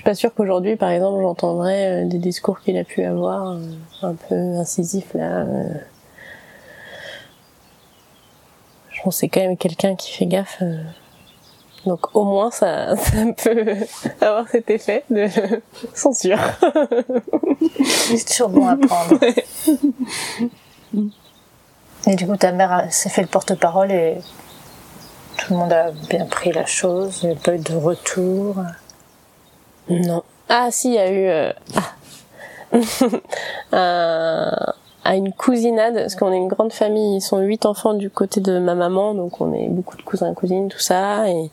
[0.00, 3.58] suis pas sûre qu'aujourd'hui, par exemple, j'entendrais euh, des discours qu'il a pu avoir euh,
[4.02, 5.44] un peu incisifs là.
[8.90, 10.62] Je pense que c'est quand même quelqu'un qui fait gaffe.
[11.86, 13.76] Donc au moins ça, ça peut
[14.20, 15.28] avoir cet effet de
[15.94, 16.38] censure.
[17.86, 19.18] C'est toujours bon à prendre.
[22.06, 24.18] Et du coup ta mère s'est fait le porte-parole et
[25.36, 28.56] tout le monde a bien pris la chose, il n'y a pas eu de retour.
[29.88, 30.22] Non.
[30.48, 31.52] Ah si, il y a eu euh,
[33.72, 34.74] ah.
[35.04, 38.40] à une cousinade, parce qu'on est une grande famille, ils sont huit enfants du côté
[38.40, 41.50] de ma maman, donc on est beaucoup de cousins, cousines, tout ça, et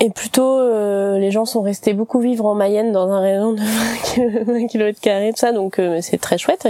[0.00, 3.60] et plutôt euh, les gens sont restés beaucoup vivre en Mayenne dans un rayon de
[3.60, 6.66] 20 km tout ça, donc euh, c'est très chouette.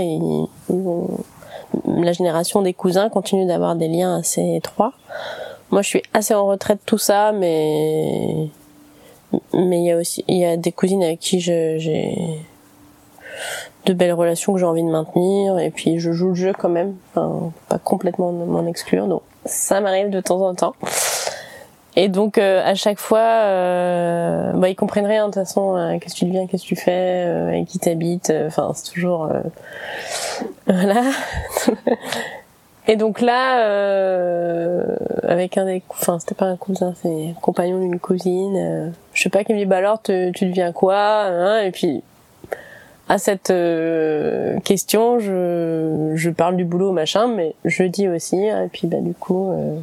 [1.86, 4.92] La génération des cousins continue d'avoir des liens assez étroits.
[5.70, 8.48] Moi, je suis assez en retraite tout ça, mais
[9.54, 11.78] mais il y a aussi il y a des cousines avec qui j'ai
[13.86, 15.58] de belles relations que j'ai envie de maintenir.
[15.58, 16.94] Et puis je joue le jeu quand même.
[17.14, 19.06] Enfin pas complètement m'en exclure.
[19.06, 20.74] Donc ça m'arrive de temps en temps.
[21.94, 25.98] Et donc euh, à chaque fois euh, bah ils comprennent rien de toute façon euh,
[25.98, 29.30] qu'est-ce que tu deviens qu'est-ce que tu fais avec qui t'habites enfin c'est toujours
[30.66, 31.02] voilà.
[32.88, 33.58] Et donc là,
[35.22, 38.92] avec un des, enfin c'était pas un cousin, c'est un compagnon d'une cousine.
[39.14, 42.02] Je sais pas qui me dit bah alors tu deviens quoi hein, Et puis
[43.12, 48.48] à cette euh, question, je je parle du boulot machin, mais je dis aussi.
[48.48, 49.78] Hein, et puis bah du coup, euh,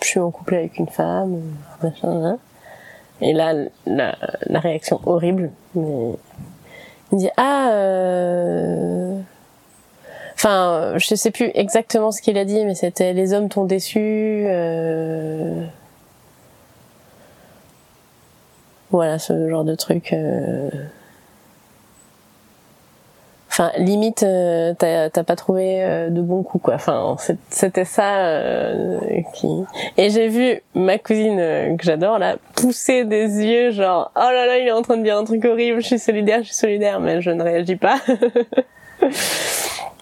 [0.00, 1.42] je suis en couple avec une femme,
[1.82, 2.24] machin.
[2.24, 2.38] Hein.
[3.20, 3.52] Et là,
[3.84, 6.12] la, la réaction horrible, mais
[7.10, 7.70] il dit ah.
[7.72, 9.18] Euh,
[10.34, 14.00] Enfin, je sais plus exactement ce qu'il a dit, mais c'était les hommes t'ont déçu.
[14.48, 15.31] Euh...
[18.92, 20.12] Voilà, ce genre de truc.
[20.12, 20.70] Euh...
[23.48, 26.72] Enfin, limite, euh, t'as pas trouvé euh, de bon coup, quoi.
[26.74, 27.16] Enfin,
[27.50, 28.98] c'était ça euh,
[29.34, 29.46] qui.
[29.98, 34.56] Et j'ai vu ma cousine que j'adore là pousser des yeux, genre oh là là,
[34.56, 35.82] il est en train de dire un truc horrible.
[35.82, 38.00] Je suis solidaire, je suis solidaire, mais je ne réagis pas.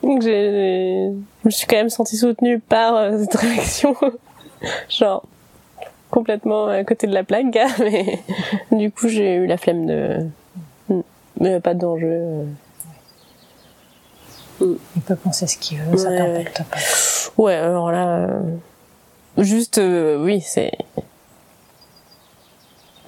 [0.05, 1.11] Donc je
[1.45, 3.97] me suis quand même sentie soutenue par cette réaction.
[4.89, 5.25] Genre,
[6.11, 8.21] complètement à côté de la plaque, gars, mais
[8.73, 10.27] du coup j'ai eu la flemme de...
[11.41, 12.47] Mais pas d'enjeu.
[14.61, 16.77] Il peut penser ce qu'il veut, ça t'impacte pas.
[17.43, 18.41] Ouais, alors là, euh,
[19.39, 20.73] juste, euh, oui, c'est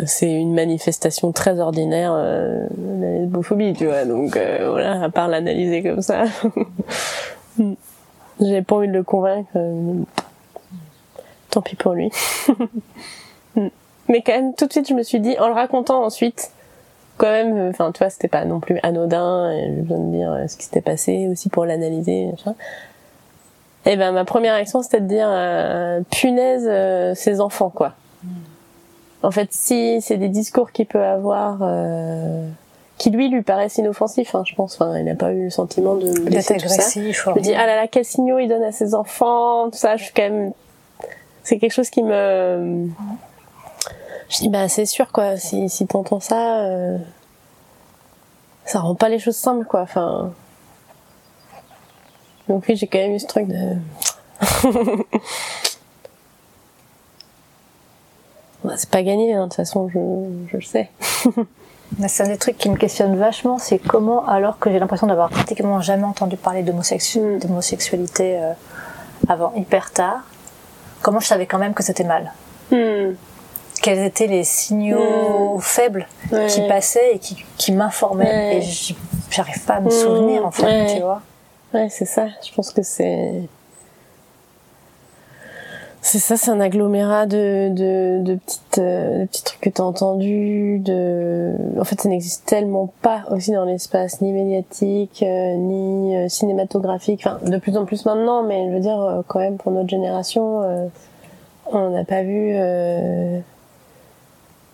[0.07, 4.05] c'est une manifestation très ordinaire euh, de la lesbophobie, tu vois.
[4.05, 6.25] Donc euh, voilà, à part l'analyser comme ça,
[8.41, 9.51] j'ai pas envie de le convaincre.
[11.53, 12.11] Euh, tant pis pour lui.
[14.09, 16.51] Mais quand même, tout de suite, je me suis dit, en le racontant ensuite,
[17.19, 19.53] quand même, enfin, tu vois, c'était pas non plus anodin.
[19.57, 22.31] J'ai besoin de dire ce qui s'était passé aussi pour l'analyser.
[23.87, 27.95] Et ben, ma première réaction, c'était de dire, punaise, ces enfants, quoi
[29.23, 32.47] en fait, si c'est des discours qu'il peut avoir, euh,
[32.99, 34.75] qui lui lui paraissent inoffensifs, hein, je pense.
[34.75, 36.83] Enfin, il n'a pas eu le sentiment de blesser tout ça.
[36.95, 39.97] Je me dis ah là là, quels signaux il donne à ses enfants, tout ça.
[39.97, 40.53] Je suis quand même,
[41.43, 42.89] c'est quelque chose qui me,
[44.29, 45.37] je dis bah c'est sûr quoi.
[45.37, 46.99] Si si t'entends ça, euh...
[48.65, 49.83] ça rend pas les choses simples quoi.
[49.83, 50.33] Enfin,
[52.49, 53.77] donc oui, j'ai quand même eu ce truc de
[58.65, 59.99] Bah, c'est pas gagné, hein, de toute façon, je,
[60.51, 60.89] je le sais.
[62.07, 65.31] c'est un des trucs qui me questionne vachement, c'est comment, alors que j'ai l'impression d'avoir
[65.31, 67.39] pratiquement jamais entendu parler mm.
[67.41, 68.53] d'homosexualité euh,
[69.29, 70.23] avant hyper tard,
[71.03, 72.33] comment je savais quand même que c'était mal.
[72.71, 73.17] Mm.
[73.83, 76.07] quels étaient les signaux faibles
[76.49, 78.59] qui passaient et qui, qui m'informaient.
[78.59, 78.63] Et
[79.31, 81.21] j'arrive pas à me souvenir, en fait, tu vois.
[81.75, 82.27] Ouais, c'est ça.
[82.47, 83.43] Je pense que c'est
[86.05, 89.85] c'est ça, c'est un agglomérat de, de, de petites, euh, de petits trucs que t'as
[89.85, 90.81] entendus.
[90.81, 91.55] De...
[91.79, 97.23] En fait, ça n'existe tellement pas aussi dans l'espace, ni médiatique, euh, ni euh, cinématographique.
[97.25, 100.91] Enfin, de plus en plus maintenant, mais je veux dire, quand même, pour notre génération,
[101.67, 102.51] on n'a pas vu...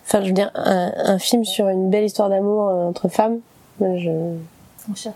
[0.05, 3.37] Enfin, je veux dire, un, un, film sur une belle histoire d'amour entre femmes,
[3.79, 4.09] je...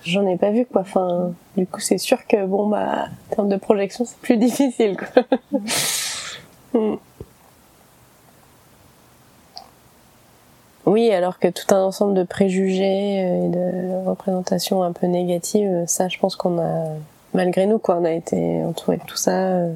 [0.03, 0.81] J'en ai pas vu quoi.
[0.81, 4.97] Enfin, du coup, c'est sûr que bon bah, en termes de projection, c'est plus difficile
[4.97, 5.23] quoi.
[6.75, 6.95] Hmm.
[10.87, 16.09] Oui, alors que tout un ensemble de préjugés et de représentations un peu négatives, ça,
[16.09, 16.85] je pense qu'on a,
[17.35, 19.67] malgré nous, quoi, on a été entouré de tout ça.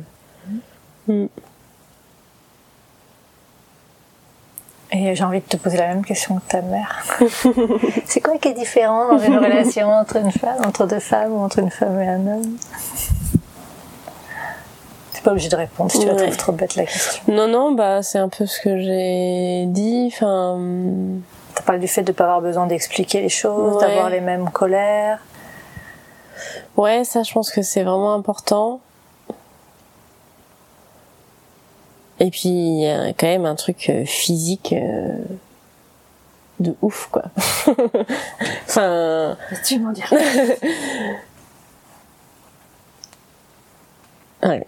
[1.07, 1.27] Mm.
[4.91, 7.05] Et j'ai envie de te poser la même question que ta mère.
[8.05, 11.39] c'est quoi qui est différent dans une relation entre une femme, entre deux femmes ou
[11.39, 12.57] entre une femme et un homme?
[15.13, 17.21] T'es pas obligé de répondre si tu la trouves trop bête la question.
[17.27, 20.09] Non, non, bah c'est un peu ce que j'ai dit.
[20.13, 20.57] Enfin.
[21.53, 25.19] T'as parlé du fait de pas avoir besoin d'expliquer les choses, d'avoir les mêmes colères.
[26.77, 28.79] Ouais, ça, je pense que c'est vraiment important.
[32.19, 35.15] Et puis il y a quand même un truc euh, physique euh,
[36.59, 37.25] de ouf quoi.
[38.67, 39.37] enfin.
[39.63, 40.11] Tu m'en dire.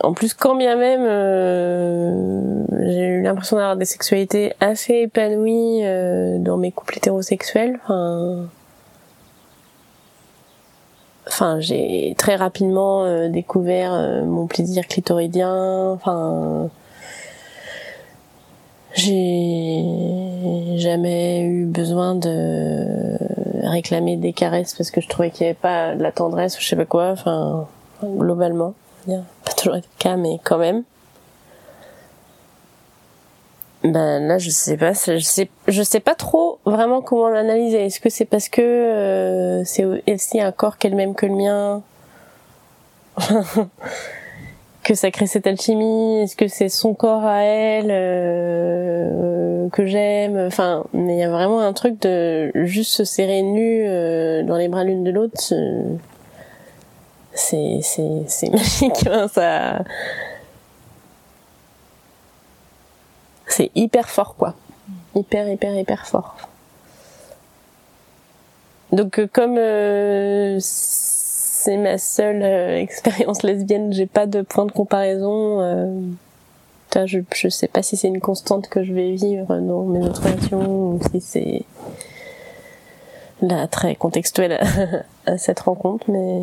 [0.02, 5.82] en plus, quand bien même, euh, j'ai eu l'impression d'avoir des sexualités assez épanouies
[6.40, 7.80] dans mes couples hétérosexuels.
[7.84, 8.50] Enfin,
[11.28, 13.94] enfin, j'ai très rapidement découvert
[14.26, 15.92] mon plaisir clitoridien.
[15.92, 16.70] Enfin,
[19.00, 23.18] j'ai jamais eu besoin de
[23.64, 26.62] réclamer des caresses parce que je trouvais qu'il n'y avait pas de la tendresse ou
[26.62, 27.10] je sais pas quoi.
[27.12, 27.68] Enfin,
[28.04, 28.74] globalement,
[29.08, 30.84] pas toujours le cas, mais quand même.
[33.84, 37.86] Ben là, je sais pas, je sais, je sais pas trop vraiment comment l'analyser.
[37.86, 41.82] Est-ce que c'est parce que euh, c'est aussi un corps qu'elle même que le mien?
[44.84, 50.38] que ça crée cette alchimie Est-ce que c'est son corps à elle euh, que j'aime
[50.38, 54.58] Enfin, mais il y a vraiment un truc de juste se serrer nu euh, dans
[54.58, 55.38] les bras l'une de l'autre.
[57.34, 59.08] C'est c'est c'est magique.
[59.08, 59.84] Hein, ça.
[63.48, 64.56] C'est hyper fort quoi.
[65.16, 66.36] Hyper hyper hyper fort.
[68.92, 69.58] Donc euh, comme
[71.70, 73.94] c'est ma seule euh, expérience lesbienne.
[73.94, 75.62] J'ai pas de point de comparaison.
[75.62, 80.04] Euh, je, je sais pas si c'est une constante que je vais vivre dans mes
[80.04, 81.62] autres relations ou si c'est
[83.44, 84.60] là très contextuel
[85.28, 86.42] à, cette rencontre, mais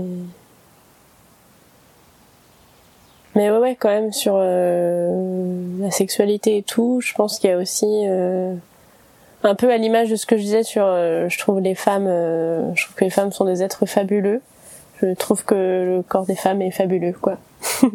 [3.34, 7.52] mais ouais, ouais, quand même sur euh, la sexualité et tout, je pense qu'il y
[7.52, 8.06] a aussi
[9.42, 12.84] un peu à l'image de ce que je disais sur, je trouve les femmes, je
[12.84, 14.40] trouve que les femmes sont des êtres fabuleux
[15.02, 17.36] je trouve que le corps des femmes est fabuleux, quoi.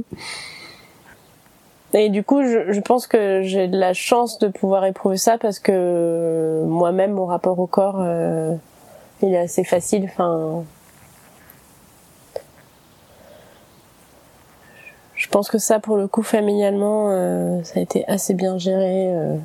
[1.94, 5.38] Et du coup, je, je pense que j'ai de la chance de pouvoir éprouver ça
[5.38, 8.56] parce que moi-même, mon rapport au corps, euh,
[9.22, 10.06] il est assez facile.
[10.06, 10.64] Enfin,
[15.16, 19.14] je pense que ça, pour le coup, familialement, euh, ça a été assez bien géré.
[19.14, 19.36] Euh,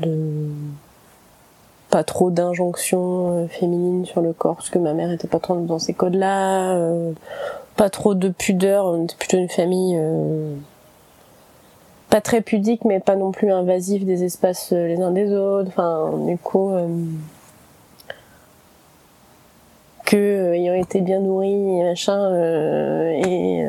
[0.00, 0.50] de
[1.90, 5.56] pas trop d'injonctions euh, féminines sur le corps parce que ma mère était pas trop
[5.56, 7.12] dans ces codes-là euh,
[7.76, 10.54] pas trop de pudeur on était plutôt une famille euh,
[12.08, 15.68] pas très pudique mais pas non plus invasive des espaces les uns des autres.
[15.68, 16.72] Enfin du coup
[20.04, 22.34] que ayant été bien nourrie et machin
[23.14, 23.64] et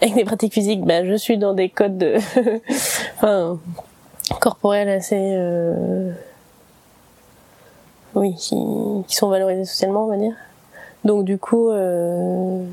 [0.00, 2.16] avec des pratiques physiques bah je suis dans des codes de
[3.16, 3.58] enfin
[4.40, 5.36] corporels assez
[8.18, 10.34] oui, qui, sont valorisés socialement, on va dire.
[11.04, 12.64] Donc du coup, euh,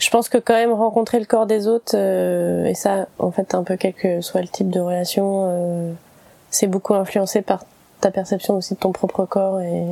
[0.00, 3.54] je pense que quand même rencontrer le corps des autres, euh, et ça, en fait,
[3.54, 5.92] un peu quel que soit le type de relation, euh,
[6.50, 7.64] c'est beaucoup influencé par
[8.00, 9.84] ta perception aussi de ton propre corps et,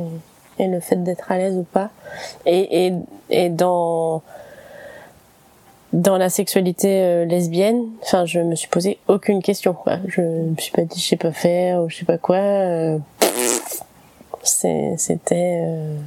[0.59, 1.89] et le fait d'être à l'aise ou pas.
[2.45, 2.93] Et, et,
[3.29, 4.21] et dans
[5.93, 9.73] dans la sexualité euh, lesbienne, enfin, je me suis posé aucune question.
[9.73, 9.97] Quoi.
[10.07, 12.37] Je me suis pas dit je sais pas faire ou je sais pas quoi.
[12.37, 12.99] Euh,
[14.43, 15.97] c'était euh,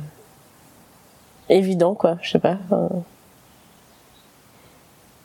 [1.48, 2.18] évident, quoi.
[2.22, 2.58] Je sais pas.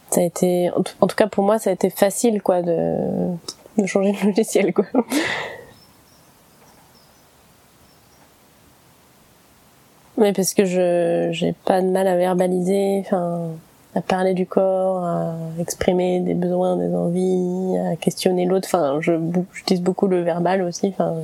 [0.09, 2.95] ça a été, en tout, cas pour moi, ça a été facile, quoi, de,
[3.77, 4.85] de changer de logiciel, quoi.
[10.17, 13.49] Oui, parce que je j'ai pas de mal à verbaliser, enfin
[13.95, 18.67] à parler du corps, à exprimer des besoins, des envies, à questionner l'autre.
[18.67, 18.99] Enfin,
[19.53, 20.87] j'utilise beaucoup le verbal aussi.
[20.87, 21.15] Enfin,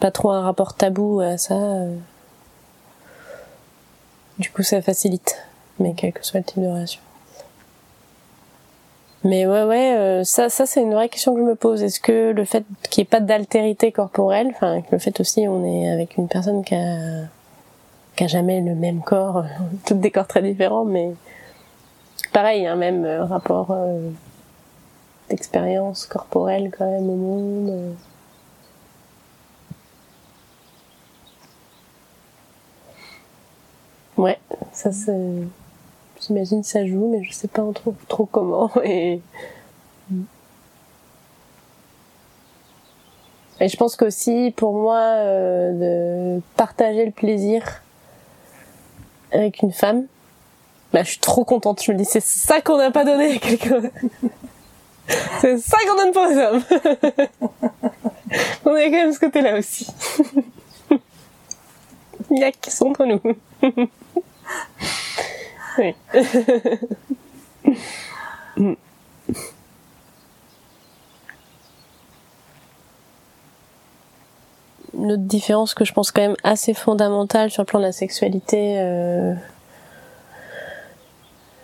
[0.00, 1.56] pas trop un rapport tabou à ça.
[4.38, 5.36] Du coup, ça facilite,
[5.78, 7.00] mais quel que soit le type de relation.
[9.24, 11.82] Mais ouais, ouais, euh, ça, ça c'est une vraie question que je me pose.
[11.82, 15.64] Est-ce que le fait qu'il n'y ait pas d'altérité corporelle, enfin, le fait aussi on
[15.64, 17.24] est avec une personne qui a,
[18.16, 19.44] qui jamais le même corps,
[19.86, 21.14] toutes des corps très différents, mais
[22.32, 24.10] pareil, un hein, même euh, rapport euh,
[25.28, 27.94] d'expérience corporelle quand même au monde.
[34.16, 34.38] Ouais,
[34.72, 35.12] ça c'est
[36.26, 37.62] J'imagine ça joue, mais je sais pas
[38.08, 38.70] trop, comment.
[38.84, 39.20] Et...
[43.58, 47.82] Et je pense qu'aussi, pour moi, euh, de partager le plaisir
[49.32, 50.06] avec une femme,
[50.92, 51.82] bah, je suis trop contente.
[51.82, 53.82] Je me dis, c'est ça qu'on n'a pas donné à quelqu'un.
[55.40, 56.62] c'est ça qu'on donne pour les hommes.
[58.64, 59.86] On est quand même ce côté-là aussi.
[62.30, 63.20] Il y a qui sont entre nous.
[65.78, 65.94] Oui.
[74.98, 77.92] Une autre différence que je pense quand même assez fondamentale sur le plan de la
[77.92, 79.34] sexualité, euh,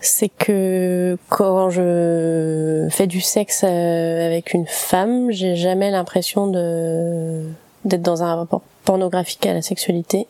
[0.00, 7.44] c'est que quand je fais du sexe euh, avec une femme, j'ai jamais l'impression de
[7.84, 10.28] d'être dans un rapport pornographique à la sexualité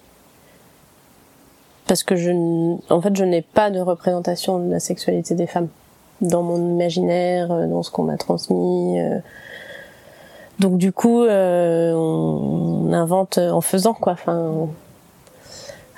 [1.86, 2.30] parce que je,
[2.90, 5.68] en fait, je n'ai pas de représentation de la sexualité des femmes
[6.22, 8.98] dans mon imaginaire, euh, dans ce qu'on m'a transmis.
[10.60, 10.62] Euh.
[10.62, 14.12] Donc du coup, euh, on invente en faisant quoi.
[14.12, 14.68] Enfin,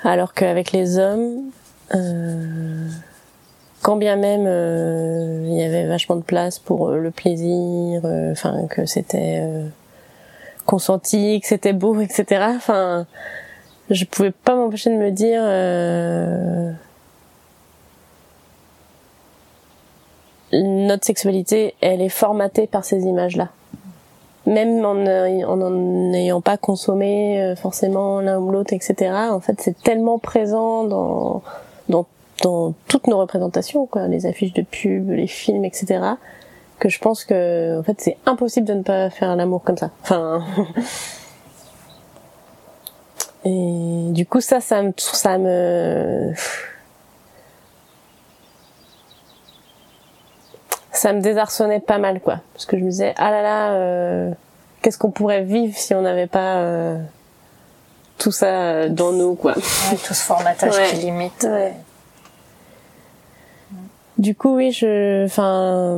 [0.03, 1.51] alors qu'avec les hommes,
[3.81, 4.47] quand bien même
[5.45, 8.01] il y avait vachement de place pour le plaisir,
[8.31, 9.43] enfin que c'était
[10.65, 12.45] consenti, que c'était beau, etc.
[12.55, 13.05] Enfin,
[13.89, 16.71] je pouvais pas m'empêcher de me dire euh,
[20.53, 23.49] notre sexualité elle est formatée par ces images là
[24.45, 29.81] même en en n'ayant pas consommé euh, forcément l'un ou l'autre etc en fait c'est
[29.81, 31.41] tellement présent dans
[31.89, 32.05] dans
[32.43, 35.99] dans toutes nos représentations quoi les affiches de pub les films etc
[36.79, 39.91] que je pense que en fait c'est impossible de ne pas faire l'amour comme ça.
[40.03, 40.43] Enfin
[43.45, 46.33] Et du coup, ça, ça me, ça me,
[50.97, 52.39] ça me désarçonnait pas mal, quoi.
[52.53, 54.31] Parce que je me disais, ah là là, euh,
[54.81, 56.97] qu'est-ce qu'on pourrait vivre si on n'avait pas euh,
[58.17, 59.53] tout ça dans nous, quoi.
[59.91, 61.43] Ouais, tout ce formatage qui limite.
[61.43, 61.73] Ouais.
[64.17, 65.97] Du coup, oui, je, enfin,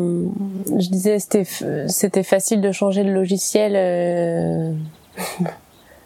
[0.80, 1.46] je disais, c'était,
[1.88, 3.74] c'était facile de changer le logiciel.
[3.76, 4.74] Euh,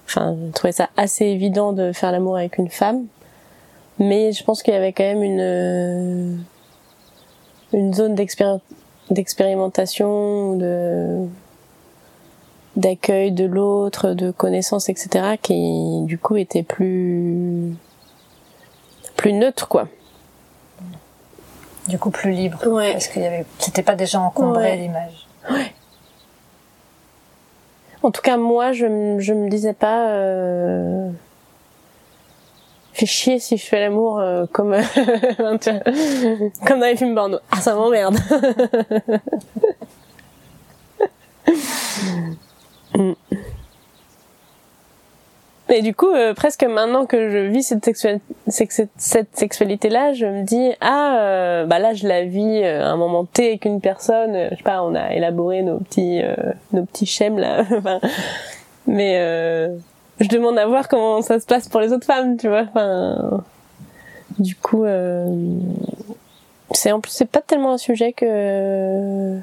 [0.06, 3.06] enfin, je trouvais ça assez évident de faire l'amour avec une femme.
[4.00, 6.36] Mais je pense qu'il y avait quand même une, euh,
[7.72, 8.16] une zone
[9.12, 11.28] d'expérimentation, de,
[12.76, 17.74] d'accueil de l'autre, de connaissance, etc., qui du coup était plus,
[19.16, 19.88] plus neutre, quoi.
[21.88, 22.66] Du coup, plus libre.
[22.68, 22.94] Ouais.
[22.94, 25.28] Parce qu'il y avait, c'était pas déjà encombré l'image.
[25.50, 25.74] Ouais.
[28.04, 30.10] En tout cas, moi, je, je me disais pas.
[30.10, 31.10] Euh...
[33.02, 34.76] Fais chier si je fais l'amour euh, comme
[36.68, 37.40] comme dans les films Borno.
[37.50, 38.16] Ah, ça m'emmerde.
[42.94, 43.14] mm.
[45.70, 47.90] Et du coup, euh, presque maintenant que je vis cette,
[49.34, 53.48] sexualité-là, je me dis ah euh, bah là je la vis à un moment T
[53.48, 54.50] avec une personne.
[54.52, 56.22] je sais pas, on a élaboré nos petits
[56.72, 57.66] nos petits schèmes là.
[58.86, 59.72] mais
[60.22, 62.64] je demande à voir comment ça se passe pour les autres femmes, tu vois.
[62.70, 63.44] Enfin,
[64.40, 64.86] du coup,
[66.72, 69.38] c'est en plus c'est pas tellement un sujet que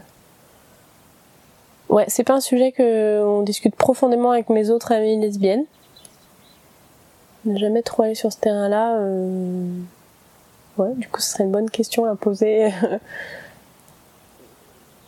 [1.89, 5.65] ouais, c'est pas un sujet que on discute profondément avec mes autres amies lesbiennes
[7.57, 8.99] jamais trop allé sur ce terrain-là.
[8.99, 9.67] Euh...
[10.77, 12.71] Ouais, du coup, ce serait une bonne question à poser.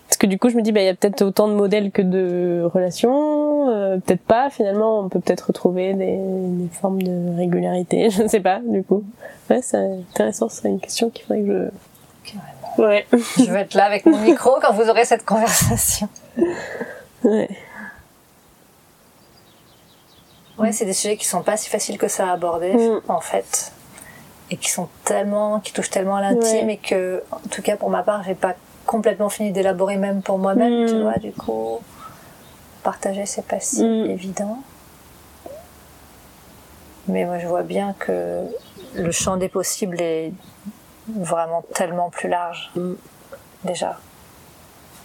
[0.09, 1.91] Parce que du coup, je me dis, bah, il y a peut-être autant de modèles
[1.93, 3.50] que de relations.
[3.71, 4.51] Euh, peut-être pas.
[4.51, 8.11] Finalement, on peut peut-être retrouver des, des, formes de régularité.
[8.11, 9.03] Je ne sais pas, du coup.
[9.49, 10.49] Ouais, c'est intéressant.
[10.49, 11.71] C'est une question qu'il faudrait que
[12.25, 12.33] je
[12.83, 13.05] Ouais.
[13.37, 16.09] Je vais être là avec mon micro quand vous aurez cette conversation.
[17.25, 17.49] Ouais.
[20.59, 23.01] Ouais, c'est des sujets qui sont pas si faciles que ça à aborder, Mm.
[23.09, 23.73] en fait.
[24.51, 26.75] Et qui sont tellement, qui touchent tellement à l'intime Ouais.
[26.75, 28.55] et que, en tout cas, pour ma part, j'ai pas
[28.87, 30.89] complètement fini d'élaborer même pour moi-même, Mm.
[30.89, 31.81] tu vois, du coup.
[32.83, 34.11] Partager, c'est pas si Mm.
[34.11, 34.59] évident.
[37.09, 38.45] Mais moi, je vois bien que
[38.95, 40.33] le champ des possibles est
[41.09, 42.95] vraiment tellement plus large, Mm.
[43.65, 43.99] déjà.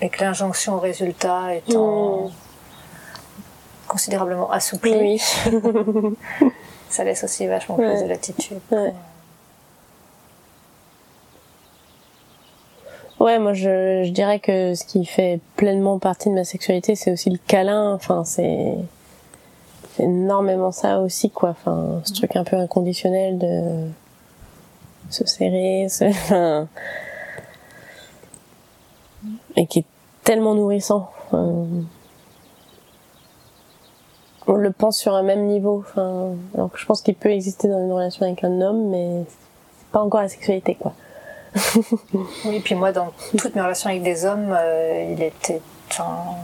[0.02, 2.32] Et que l'injonction au résultat étant Mm.
[3.88, 5.22] considérablement assouplie, Oui.
[6.90, 7.92] ça laisse aussi vachement Ouais.
[7.94, 8.60] plus de latitude.
[8.72, 8.94] Ouais.
[13.26, 17.32] Ouais, moi je, dirais que ce qui fait pleinement partie de ma sexualité, c'est aussi
[17.32, 17.92] le câlin.
[17.96, 18.76] Enfin, c'est
[19.98, 21.50] énormément ça aussi, quoi.
[21.50, 23.88] Enfin, ce truc un peu inconditionnel de
[25.10, 26.06] se serrer, se...
[26.06, 26.68] enfin,
[29.56, 29.86] et qui est
[30.24, 31.10] tellement nourrissant.
[31.32, 31.88] On
[34.54, 35.80] le pense sur un même niveau.
[35.80, 39.24] Enfin, alors que je pense qu'il peut exister dans une relation avec un homme, mais
[39.92, 40.94] pas encore la sexualité, quoi.
[42.46, 45.62] Oui, puis moi, dans toutes mes relations avec des hommes, euh, il était,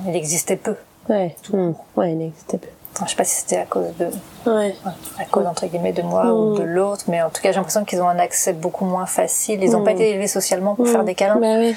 [0.07, 0.75] il existait peu.
[1.09, 2.67] Ouais, hmm, ouais, il existait peu.
[2.93, 4.07] Enfin, je sais pas si c'était à cause de,
[4.51, 4.75] Ouais,
[5.17, 6.57] à cause entre guillemets de moi ou Mm.
[6.57, 9.63] de l'autre, mais en tout cas, j'ai l'impression qu'ils ont un accès beaucoup moins facile.
[9.63, 9.83] Ils n'ont Mm.
[9.85, 11.73] pas été élevés socialement pour faire des câlins, Bah oui,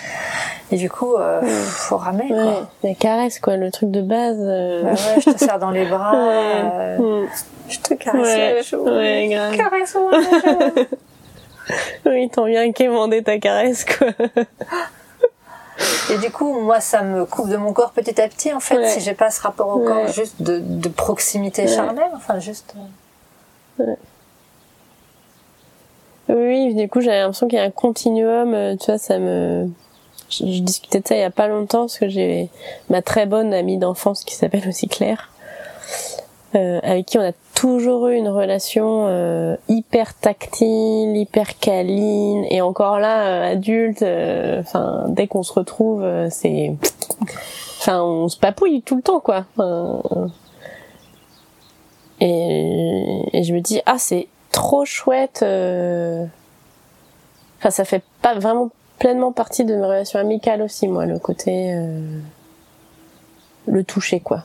[0.72, 2.68] et du coup, euh, faut ramer ouais, quoi.
[2.82, 4.36] la caresse, quoi, le truc de base.
[4.40, 7.28] euh, Bah ouais, je te serre dans les bras, euh, hmm,
[7.68, 8.84] je te caresse Ouais, joues.
[8.84, 9.56] ouais, grave.
[9.56, 10.10] Caresse-moi.
[12.06, 14.08] Oui, t'en viens quémander ta caresse, quoi.
[16.10, 18.76] Et du coup, moi, ça me coupe de mon corps petit à petit, en fait,
[18.78, 18.88] Ouais.
[18.88, 21.68] si j'ai pas ce rapport au corps juste de, de proximité Ouais.
[21.68, 22.74] charnelle, enfin, juste.
[23.80, 23.94] euh,
[26.28, 29.68] Oui, du coup, j'ai l'impression qu'il y a un continuum, euh, tu vois, ça me...
[30.30, 32.48] Je, je discutais de ça il y a pas longtemps, parce que j'ai
[32.88, 35.30] ma très bonne amie d'enfance qui s'appelle aussi Claire,
[36.54, 42.60] euh, avec qui on a toujours eu une relation euh, hyper tactile, hyper câline, et
[42.60, 44.62] encore là, euh, adulte, euh,
[45.08, 46.74] dès qu'on se retrouve, euh, c'est...
[47.78, 49.44] Enfin, on se papouille tout le temps, quoi.
[52.20, 55.42] Et, et je me dis, ah, c'est trop chouette.
[57.58, 61.74] Enfin, ça fait pas vraiment pleinement partie de mes relations amicales aussi, moi, le côté
[63.66, 64.44] le toucher, quoi.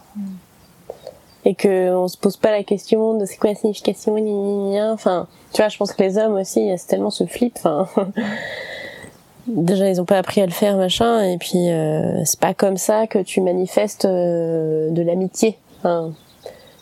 [1.50, 4.94] Et que on se pose pas la question de c'est quoi la signification, gna, gna.
[4.94, 7.58] enfin, tu vois, je pense que les hommes aussi, il y a tellement ce flip,
[7.64, 7.88] enfin.
[9.48, 12.78] Déjà, ils ont pas appris à le faire, machin, et puis euh, c'est pas comme
[12.78, 15.58] ça que tu manifestes euh, de l'amitié.
[15.80, 16.14] Enfin,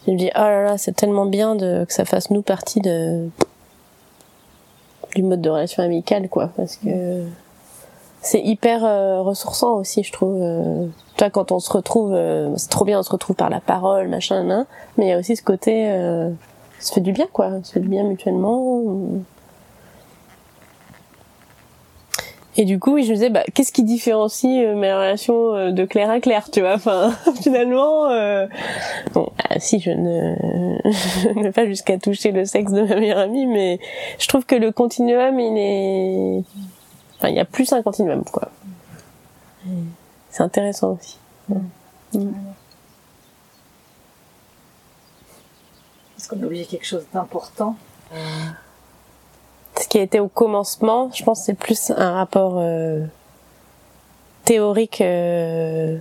[0.05, 3.29] je me dis, oh là là, c'est tellement bien que ça fasse nous partie de
[5.15, 7.23] du mode de relation amicale, quoi, parce que
[8.21, 10.37] c'est hyper euh, ressourçant aussi, je trouve.
[10.41, 10.87] Euh,
[11.17, 14.07] toi, quand on se retrouve, euh, c'est trop bien, on se retrouve par la parole,
[14.07, 14.65] machin, nan,
[14.97, 16.29] mais il y a aussi ce côté, euh,
[16.79, 18.83] ça fait du bien, quoi, ça fait du bien mutuellement.
[22.59, 25.71] Et du coup, oui, je me disais, bah, qu'est-ce qui différencie euh, mes relations euh,
[25.71, 26.73] de Claire à Claire, tu vois?
[26.73, 27.13] Enfin,
[27.43, 28.47] finalement, euh...
[29.13, 30.35] bon, ah, si je ne,
[31.23, 33.79] je ne vais pas jusqu'à toucher le sexe de ma meilleure amie, mais
[34.17, 36.43] je trouve que le continuum, il est,
[37.17, 38.49] enfin, il y a plus un continuum, quoi.
[40.29, 41.17] C'est intéressant aussi.
[46.17, 47.75] Est-ce qu'on a oublié quelque chose d'important
[49.75, 53.05] Ce qui a été au commencement, je pense, que c'est plus un rapport euh,
[54.45, 55.97] théorique euh,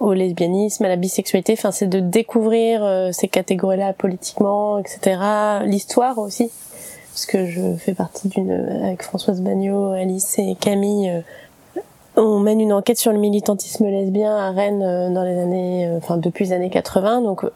[0.00, 1.54] au lesbianisme, à la bisexualité.
[1.54, 5.18] Enfin, c'est de découvrir euh, ces catégories-là politiquement, etc.
[5.64, 6.50] L'histoire aussi,
[7.14, 11.08] parce que je fais partie d'une avec Françoise Bagnot, Alice et Camille.
[11.08, 11.80] euh,
[12.16, 15.98] on mène une enquête sur le militantisme lesbien à Rennes euh, dans les années, euh,
[15.98, 17.20] enfin depuis les années 80.
[17.20, 17.46] Donc,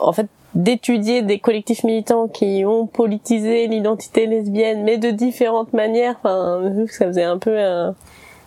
[0.00, 6.16] en fait, d'étudier des collectifs militants qui ont politisé l'identité lesbienne, mais de différentes manières.
[6.22, 7.94] Enfin, ça faisait un peu un,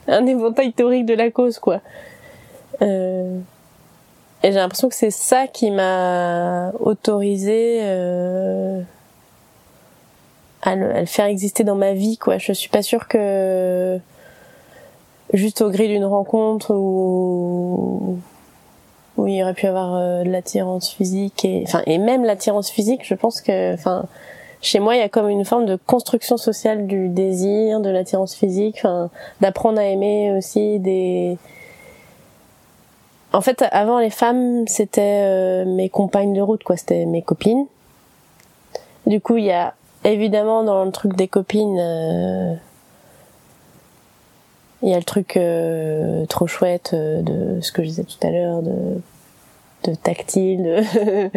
[0.07, 1.81] un éventail théorique de la cause, quoi.
[2.81, 3.37] Euh,
[4.41, 8.81] et j'ai l'impression que c'est ça qui m'a autorisé euh,
[10.61, 12.37] à, le, à le faire exister dans ma vie, quoi.
[12.37, 13.99] Je suis pas sûre que
[15.33, 18.17] juste au gré d'une rencontre ou
[19.17, 23.01] où il aurait pu avoir euh, de l'attirance physique et enfin et même l'attirance physique
[23.03, 24.05] je pense que enfin
[24.61, 28.35] chez moi il y a comme une forme de construction sociale du désir de l'attirance
[28.35, 29.09] physique enfin
[29.41, 31.37] d'apprendre à aimer aussi des
[33.33, 37.65] en fait avant les femmes c'était euh, mes compagnes de route quoi c'était mes copines
[39.07, 39.73] du coup il y a
[40.11, 42.53] évidemment dans le truc des copines euh,
[44.81, 48.25] Il y a le truc euh, trop chouette euh, de ce que je disais tout
[48.25, 49.01] à l'heure, de,
[49.85, 51.29] de tactile, de,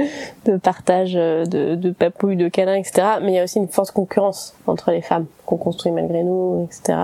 [0.50, 3.18] de partage euh, de, de papouilles, de câlins, etc.
[3.22, 6.64] Mais il y a aussi une forte concurrence entre les femmes qu'on construit malgré nous,
[6.64, 6.98] etc.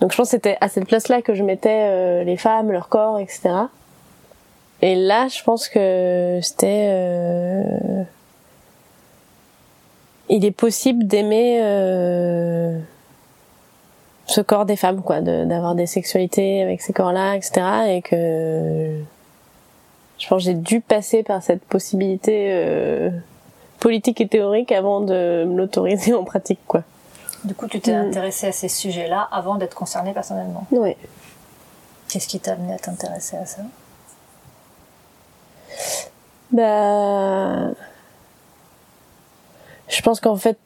[0.00, 3.20] Donc je pense que c'était à cette place-là que je mettais les femmes, leur corps,
[3.20, 3.50] etc.
[4.80, 8.06] Et là, je pense que c'était...
[10.32, 11.60] Il est possible d'aimer...
[11.62, 12.78] Euh
[14.26, 17.60] ce corps des femmes, quoi, d'avoir des sexualités avec ces corps-là, etc.
[17.88, 19.00] Et que
[20.18, 23.10] je pense que j'ai dû passer par cette possibilité euh,
[23.80, 26.82] politique et théorique avant de me l'autoriser en pratique, quoi.
[27.44, 28.08] Du coup, tu t'es mm.
[28.08, 30.64] intéressée à ces sujets-là avant d'être concernée personnellement.
[30.70, 30.96] Oui.
[32.08, 33.62] Qu'est-ce qui t'a amené à t'intéresser à ça?
[36.52, 37.70] Bah,
[39.92, 40.58] je pense qu'en fait,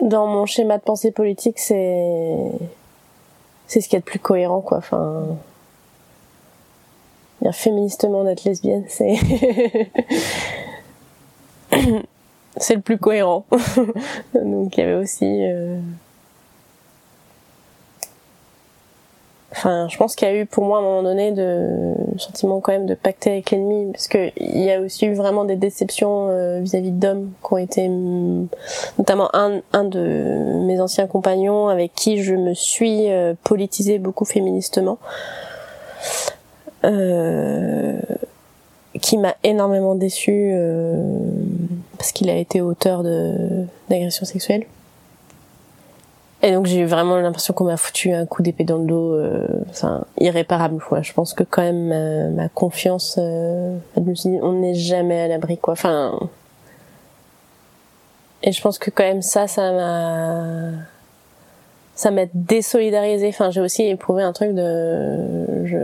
[0.00, 2.36] dans mon schéma de pensée politique, c'est
[3.66, 4.78] c'est ce qu'il y a de plus cohérent, quoi.
[4.78, 5.26] Enfin,
[7.40, 9.16] dire féministement d'être lesbienne, c'est
[12.56, 13.46] c'est le plus cohérent.
[14.34, 15.80] Donc il y avait aussi euh,
[19.56, 22.60] Enfin, je pense qu'il y a eu pour moi à un moment donné de sentiment
[22.60, 25.54] quand même de pacter avec l'ennemi, parce que il y a aussi eu vraiment des
[25.54, 28.48] déceptions euh, vis-à-vis d'hommes qui ont été, mm,
[28.98, 34.24] notamment un, un de mes anciens compagnons avec qui je me suis euh, politisée beaucoup
[34.24, 34.98] féministement,
[36.84, 38.00] euh,
[39.00, 40.96] qui m'a énormément déçue euh,
[41.96, 43.04] parce qu'il a été auteur
[43.88, 44.66] d'agressions sexuelles.
[46.44, 49.48] Et donc j'ai vraiment l'impression qu'on m'a foutu un coup d'épée dans le dos, euh,
[50.20, 50.78] irréparable.
[50.86, 51.00] Quoi.
[51.00, 55.72] Je pense que quand même ma, confiance, euh, on n'est jamais à l'abri, quoi.
[55.72, 56.18] Enfin,
[58.42, 60.72] et je pense que quand même ça, ça m'a,
[61.94, 63.28] ça m'a désolidarisé.
[63.28, 65.78] Enfin, j'ai aussi éprouvé un truc de, je,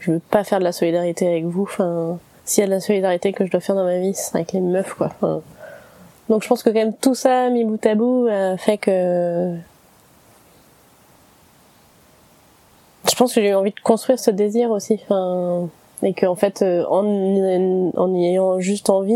[0.00, 1.64] je veux pas faire de la solidarité avec vous.
[1.64, 4.34] Enfin, s'il y a de la solidarité que je dois faire dans ma vie, c'est
[4.34, 5.08] avec les meufs, quoi.
[5.08, 5.42] Enfin,
[6.30, 9.52] donc je pense que quand même tout ça mis bout à bout euh, fait que
[13.08, 15.00] je pense que j'ai eu envie de construire ce désir aussi.
[15.04, 15.68] Enfin,
[16.02, 17.04] et qu'en fait, euh, en,
[17.96, 19.12] en y ayant juste envie,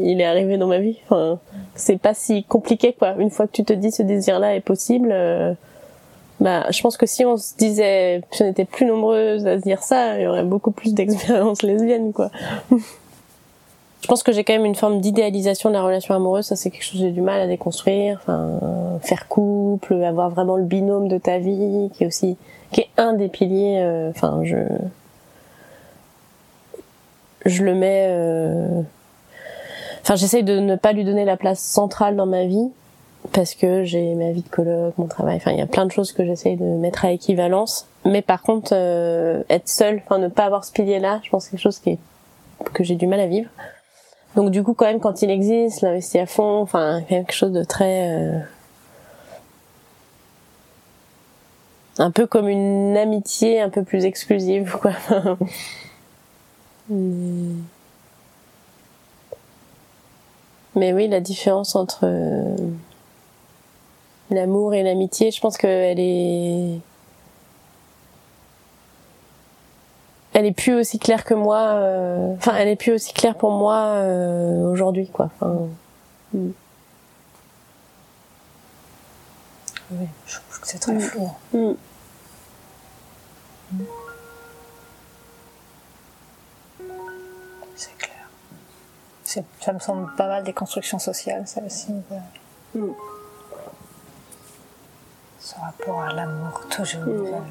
[0.00, 0.98] il, est arrivé dans ma vie.
[1.04, 1.38] Enfin,
[1.74, 3.14] c'est pas si compliqué, quoi.
[3.18, 5.52] Une fois que tu te dis ce désir-là est possible, euh,
[6.38, 9.62] bah, je pense que si on se disait, si on était plus nombreuses à se
[9.62, 12.30] dire ça, il y aurait beaucoup plus d'expériences lesbiennes, quoi.
[12.70, 16.46] je pense que j'ai quand même une forme d'idéalisation de la relation amoureuse.
[16.46, 18.20] Ça, c'est quelque chose que j'ai du mal à déconstruire.
[18.22, 18.60] Enfin,
[19.02, 22.36] faire couple, avoir vraiment le binôme de ta vie, qui est aussi
[22.72, 23.80] qui est un des piliers.
[23.80, 24.56] Euh, enfin, je
[27.44, 28.06] je le mets.
[28.08, 28.82] Euh,
[30.02, 32.70] enfin, j'essaye de ne pas lui donner la place centrale dans ma vie
[33.32, 35.36] parce que j'ai ma vie de coloc, mon travail.
[35.36, 37.86] Enfin, il y a plein de choses que j'essaye de mettre à équivalence.
[38.04, 41.50] Mais par contre, euh, être seule, enfin, ne pas avoir ce pilier-là, je pense que
[41.50, 41.98] c'est quelque chose qui est,
[42.72, 43.48] que j'ai du mal à vivre.
[44.36, 46.60] Donc du coup, quand même, quand il existe, l'investir à fond.
[46.60, 48.44] Enfin, quelque chose de très
[51.98, 54.92] un peu comme une amitié un peu plus exclusive quoi.
[60.76, 62.54] Mais oui, la différence entre euh,
[64.30, 66.78] l'amour et l'amitié, je pense qu'elle est
[70.34, 73.52] elle est plus aussi claire que moi euh, enfin elle est plus aussi claire pour
[73.52, 75.30] moi euh, aujourd'hui quoi.
[75.40, 75.56] Enfin,
[76.34, 76.50] hmm.
[79.92, 81.00] Oui, je trouve que c'est très mm.
[81.00, 81.30] flou.
[81.52, 81.72] Mm.
[87.74, 88.28] C'est clair.
[89.24, 91.92] Ça me semble pas mal des constructions sociales, ça aussi.
[92.74, 92.90] Mm.
[95.38, 97.42] Ce rapport à l'amour, toujours.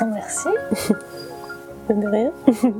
[0.00, 0.48] Oh, merci.
[1.88, 2.32] De rien.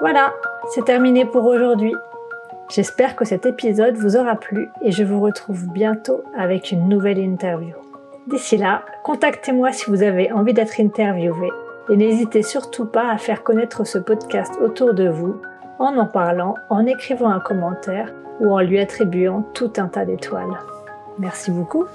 [0.00, 0.32] voilà,
[0.72, 1.94] c'est terminé pour aujourd'hui.
[2.68, 7.18] J'espère que cet épisode vous aura plu et je vous retrouve bientôt avec une nouvelle
[7.18, 7.74] interview.
[8.26, 11.48] D'ici là, contactez-moi si vous avez envie d'être interviewé
[11.88, 15.40] et n'hésitez surtout pas à faire connaître ce podcast autour de vous
[15.78, 20.58] en en parlant, en écrivant un commentaire ou en lui attribuant tout un tas d'étoiles.
[21.18, 21.86] Merci beaucoup.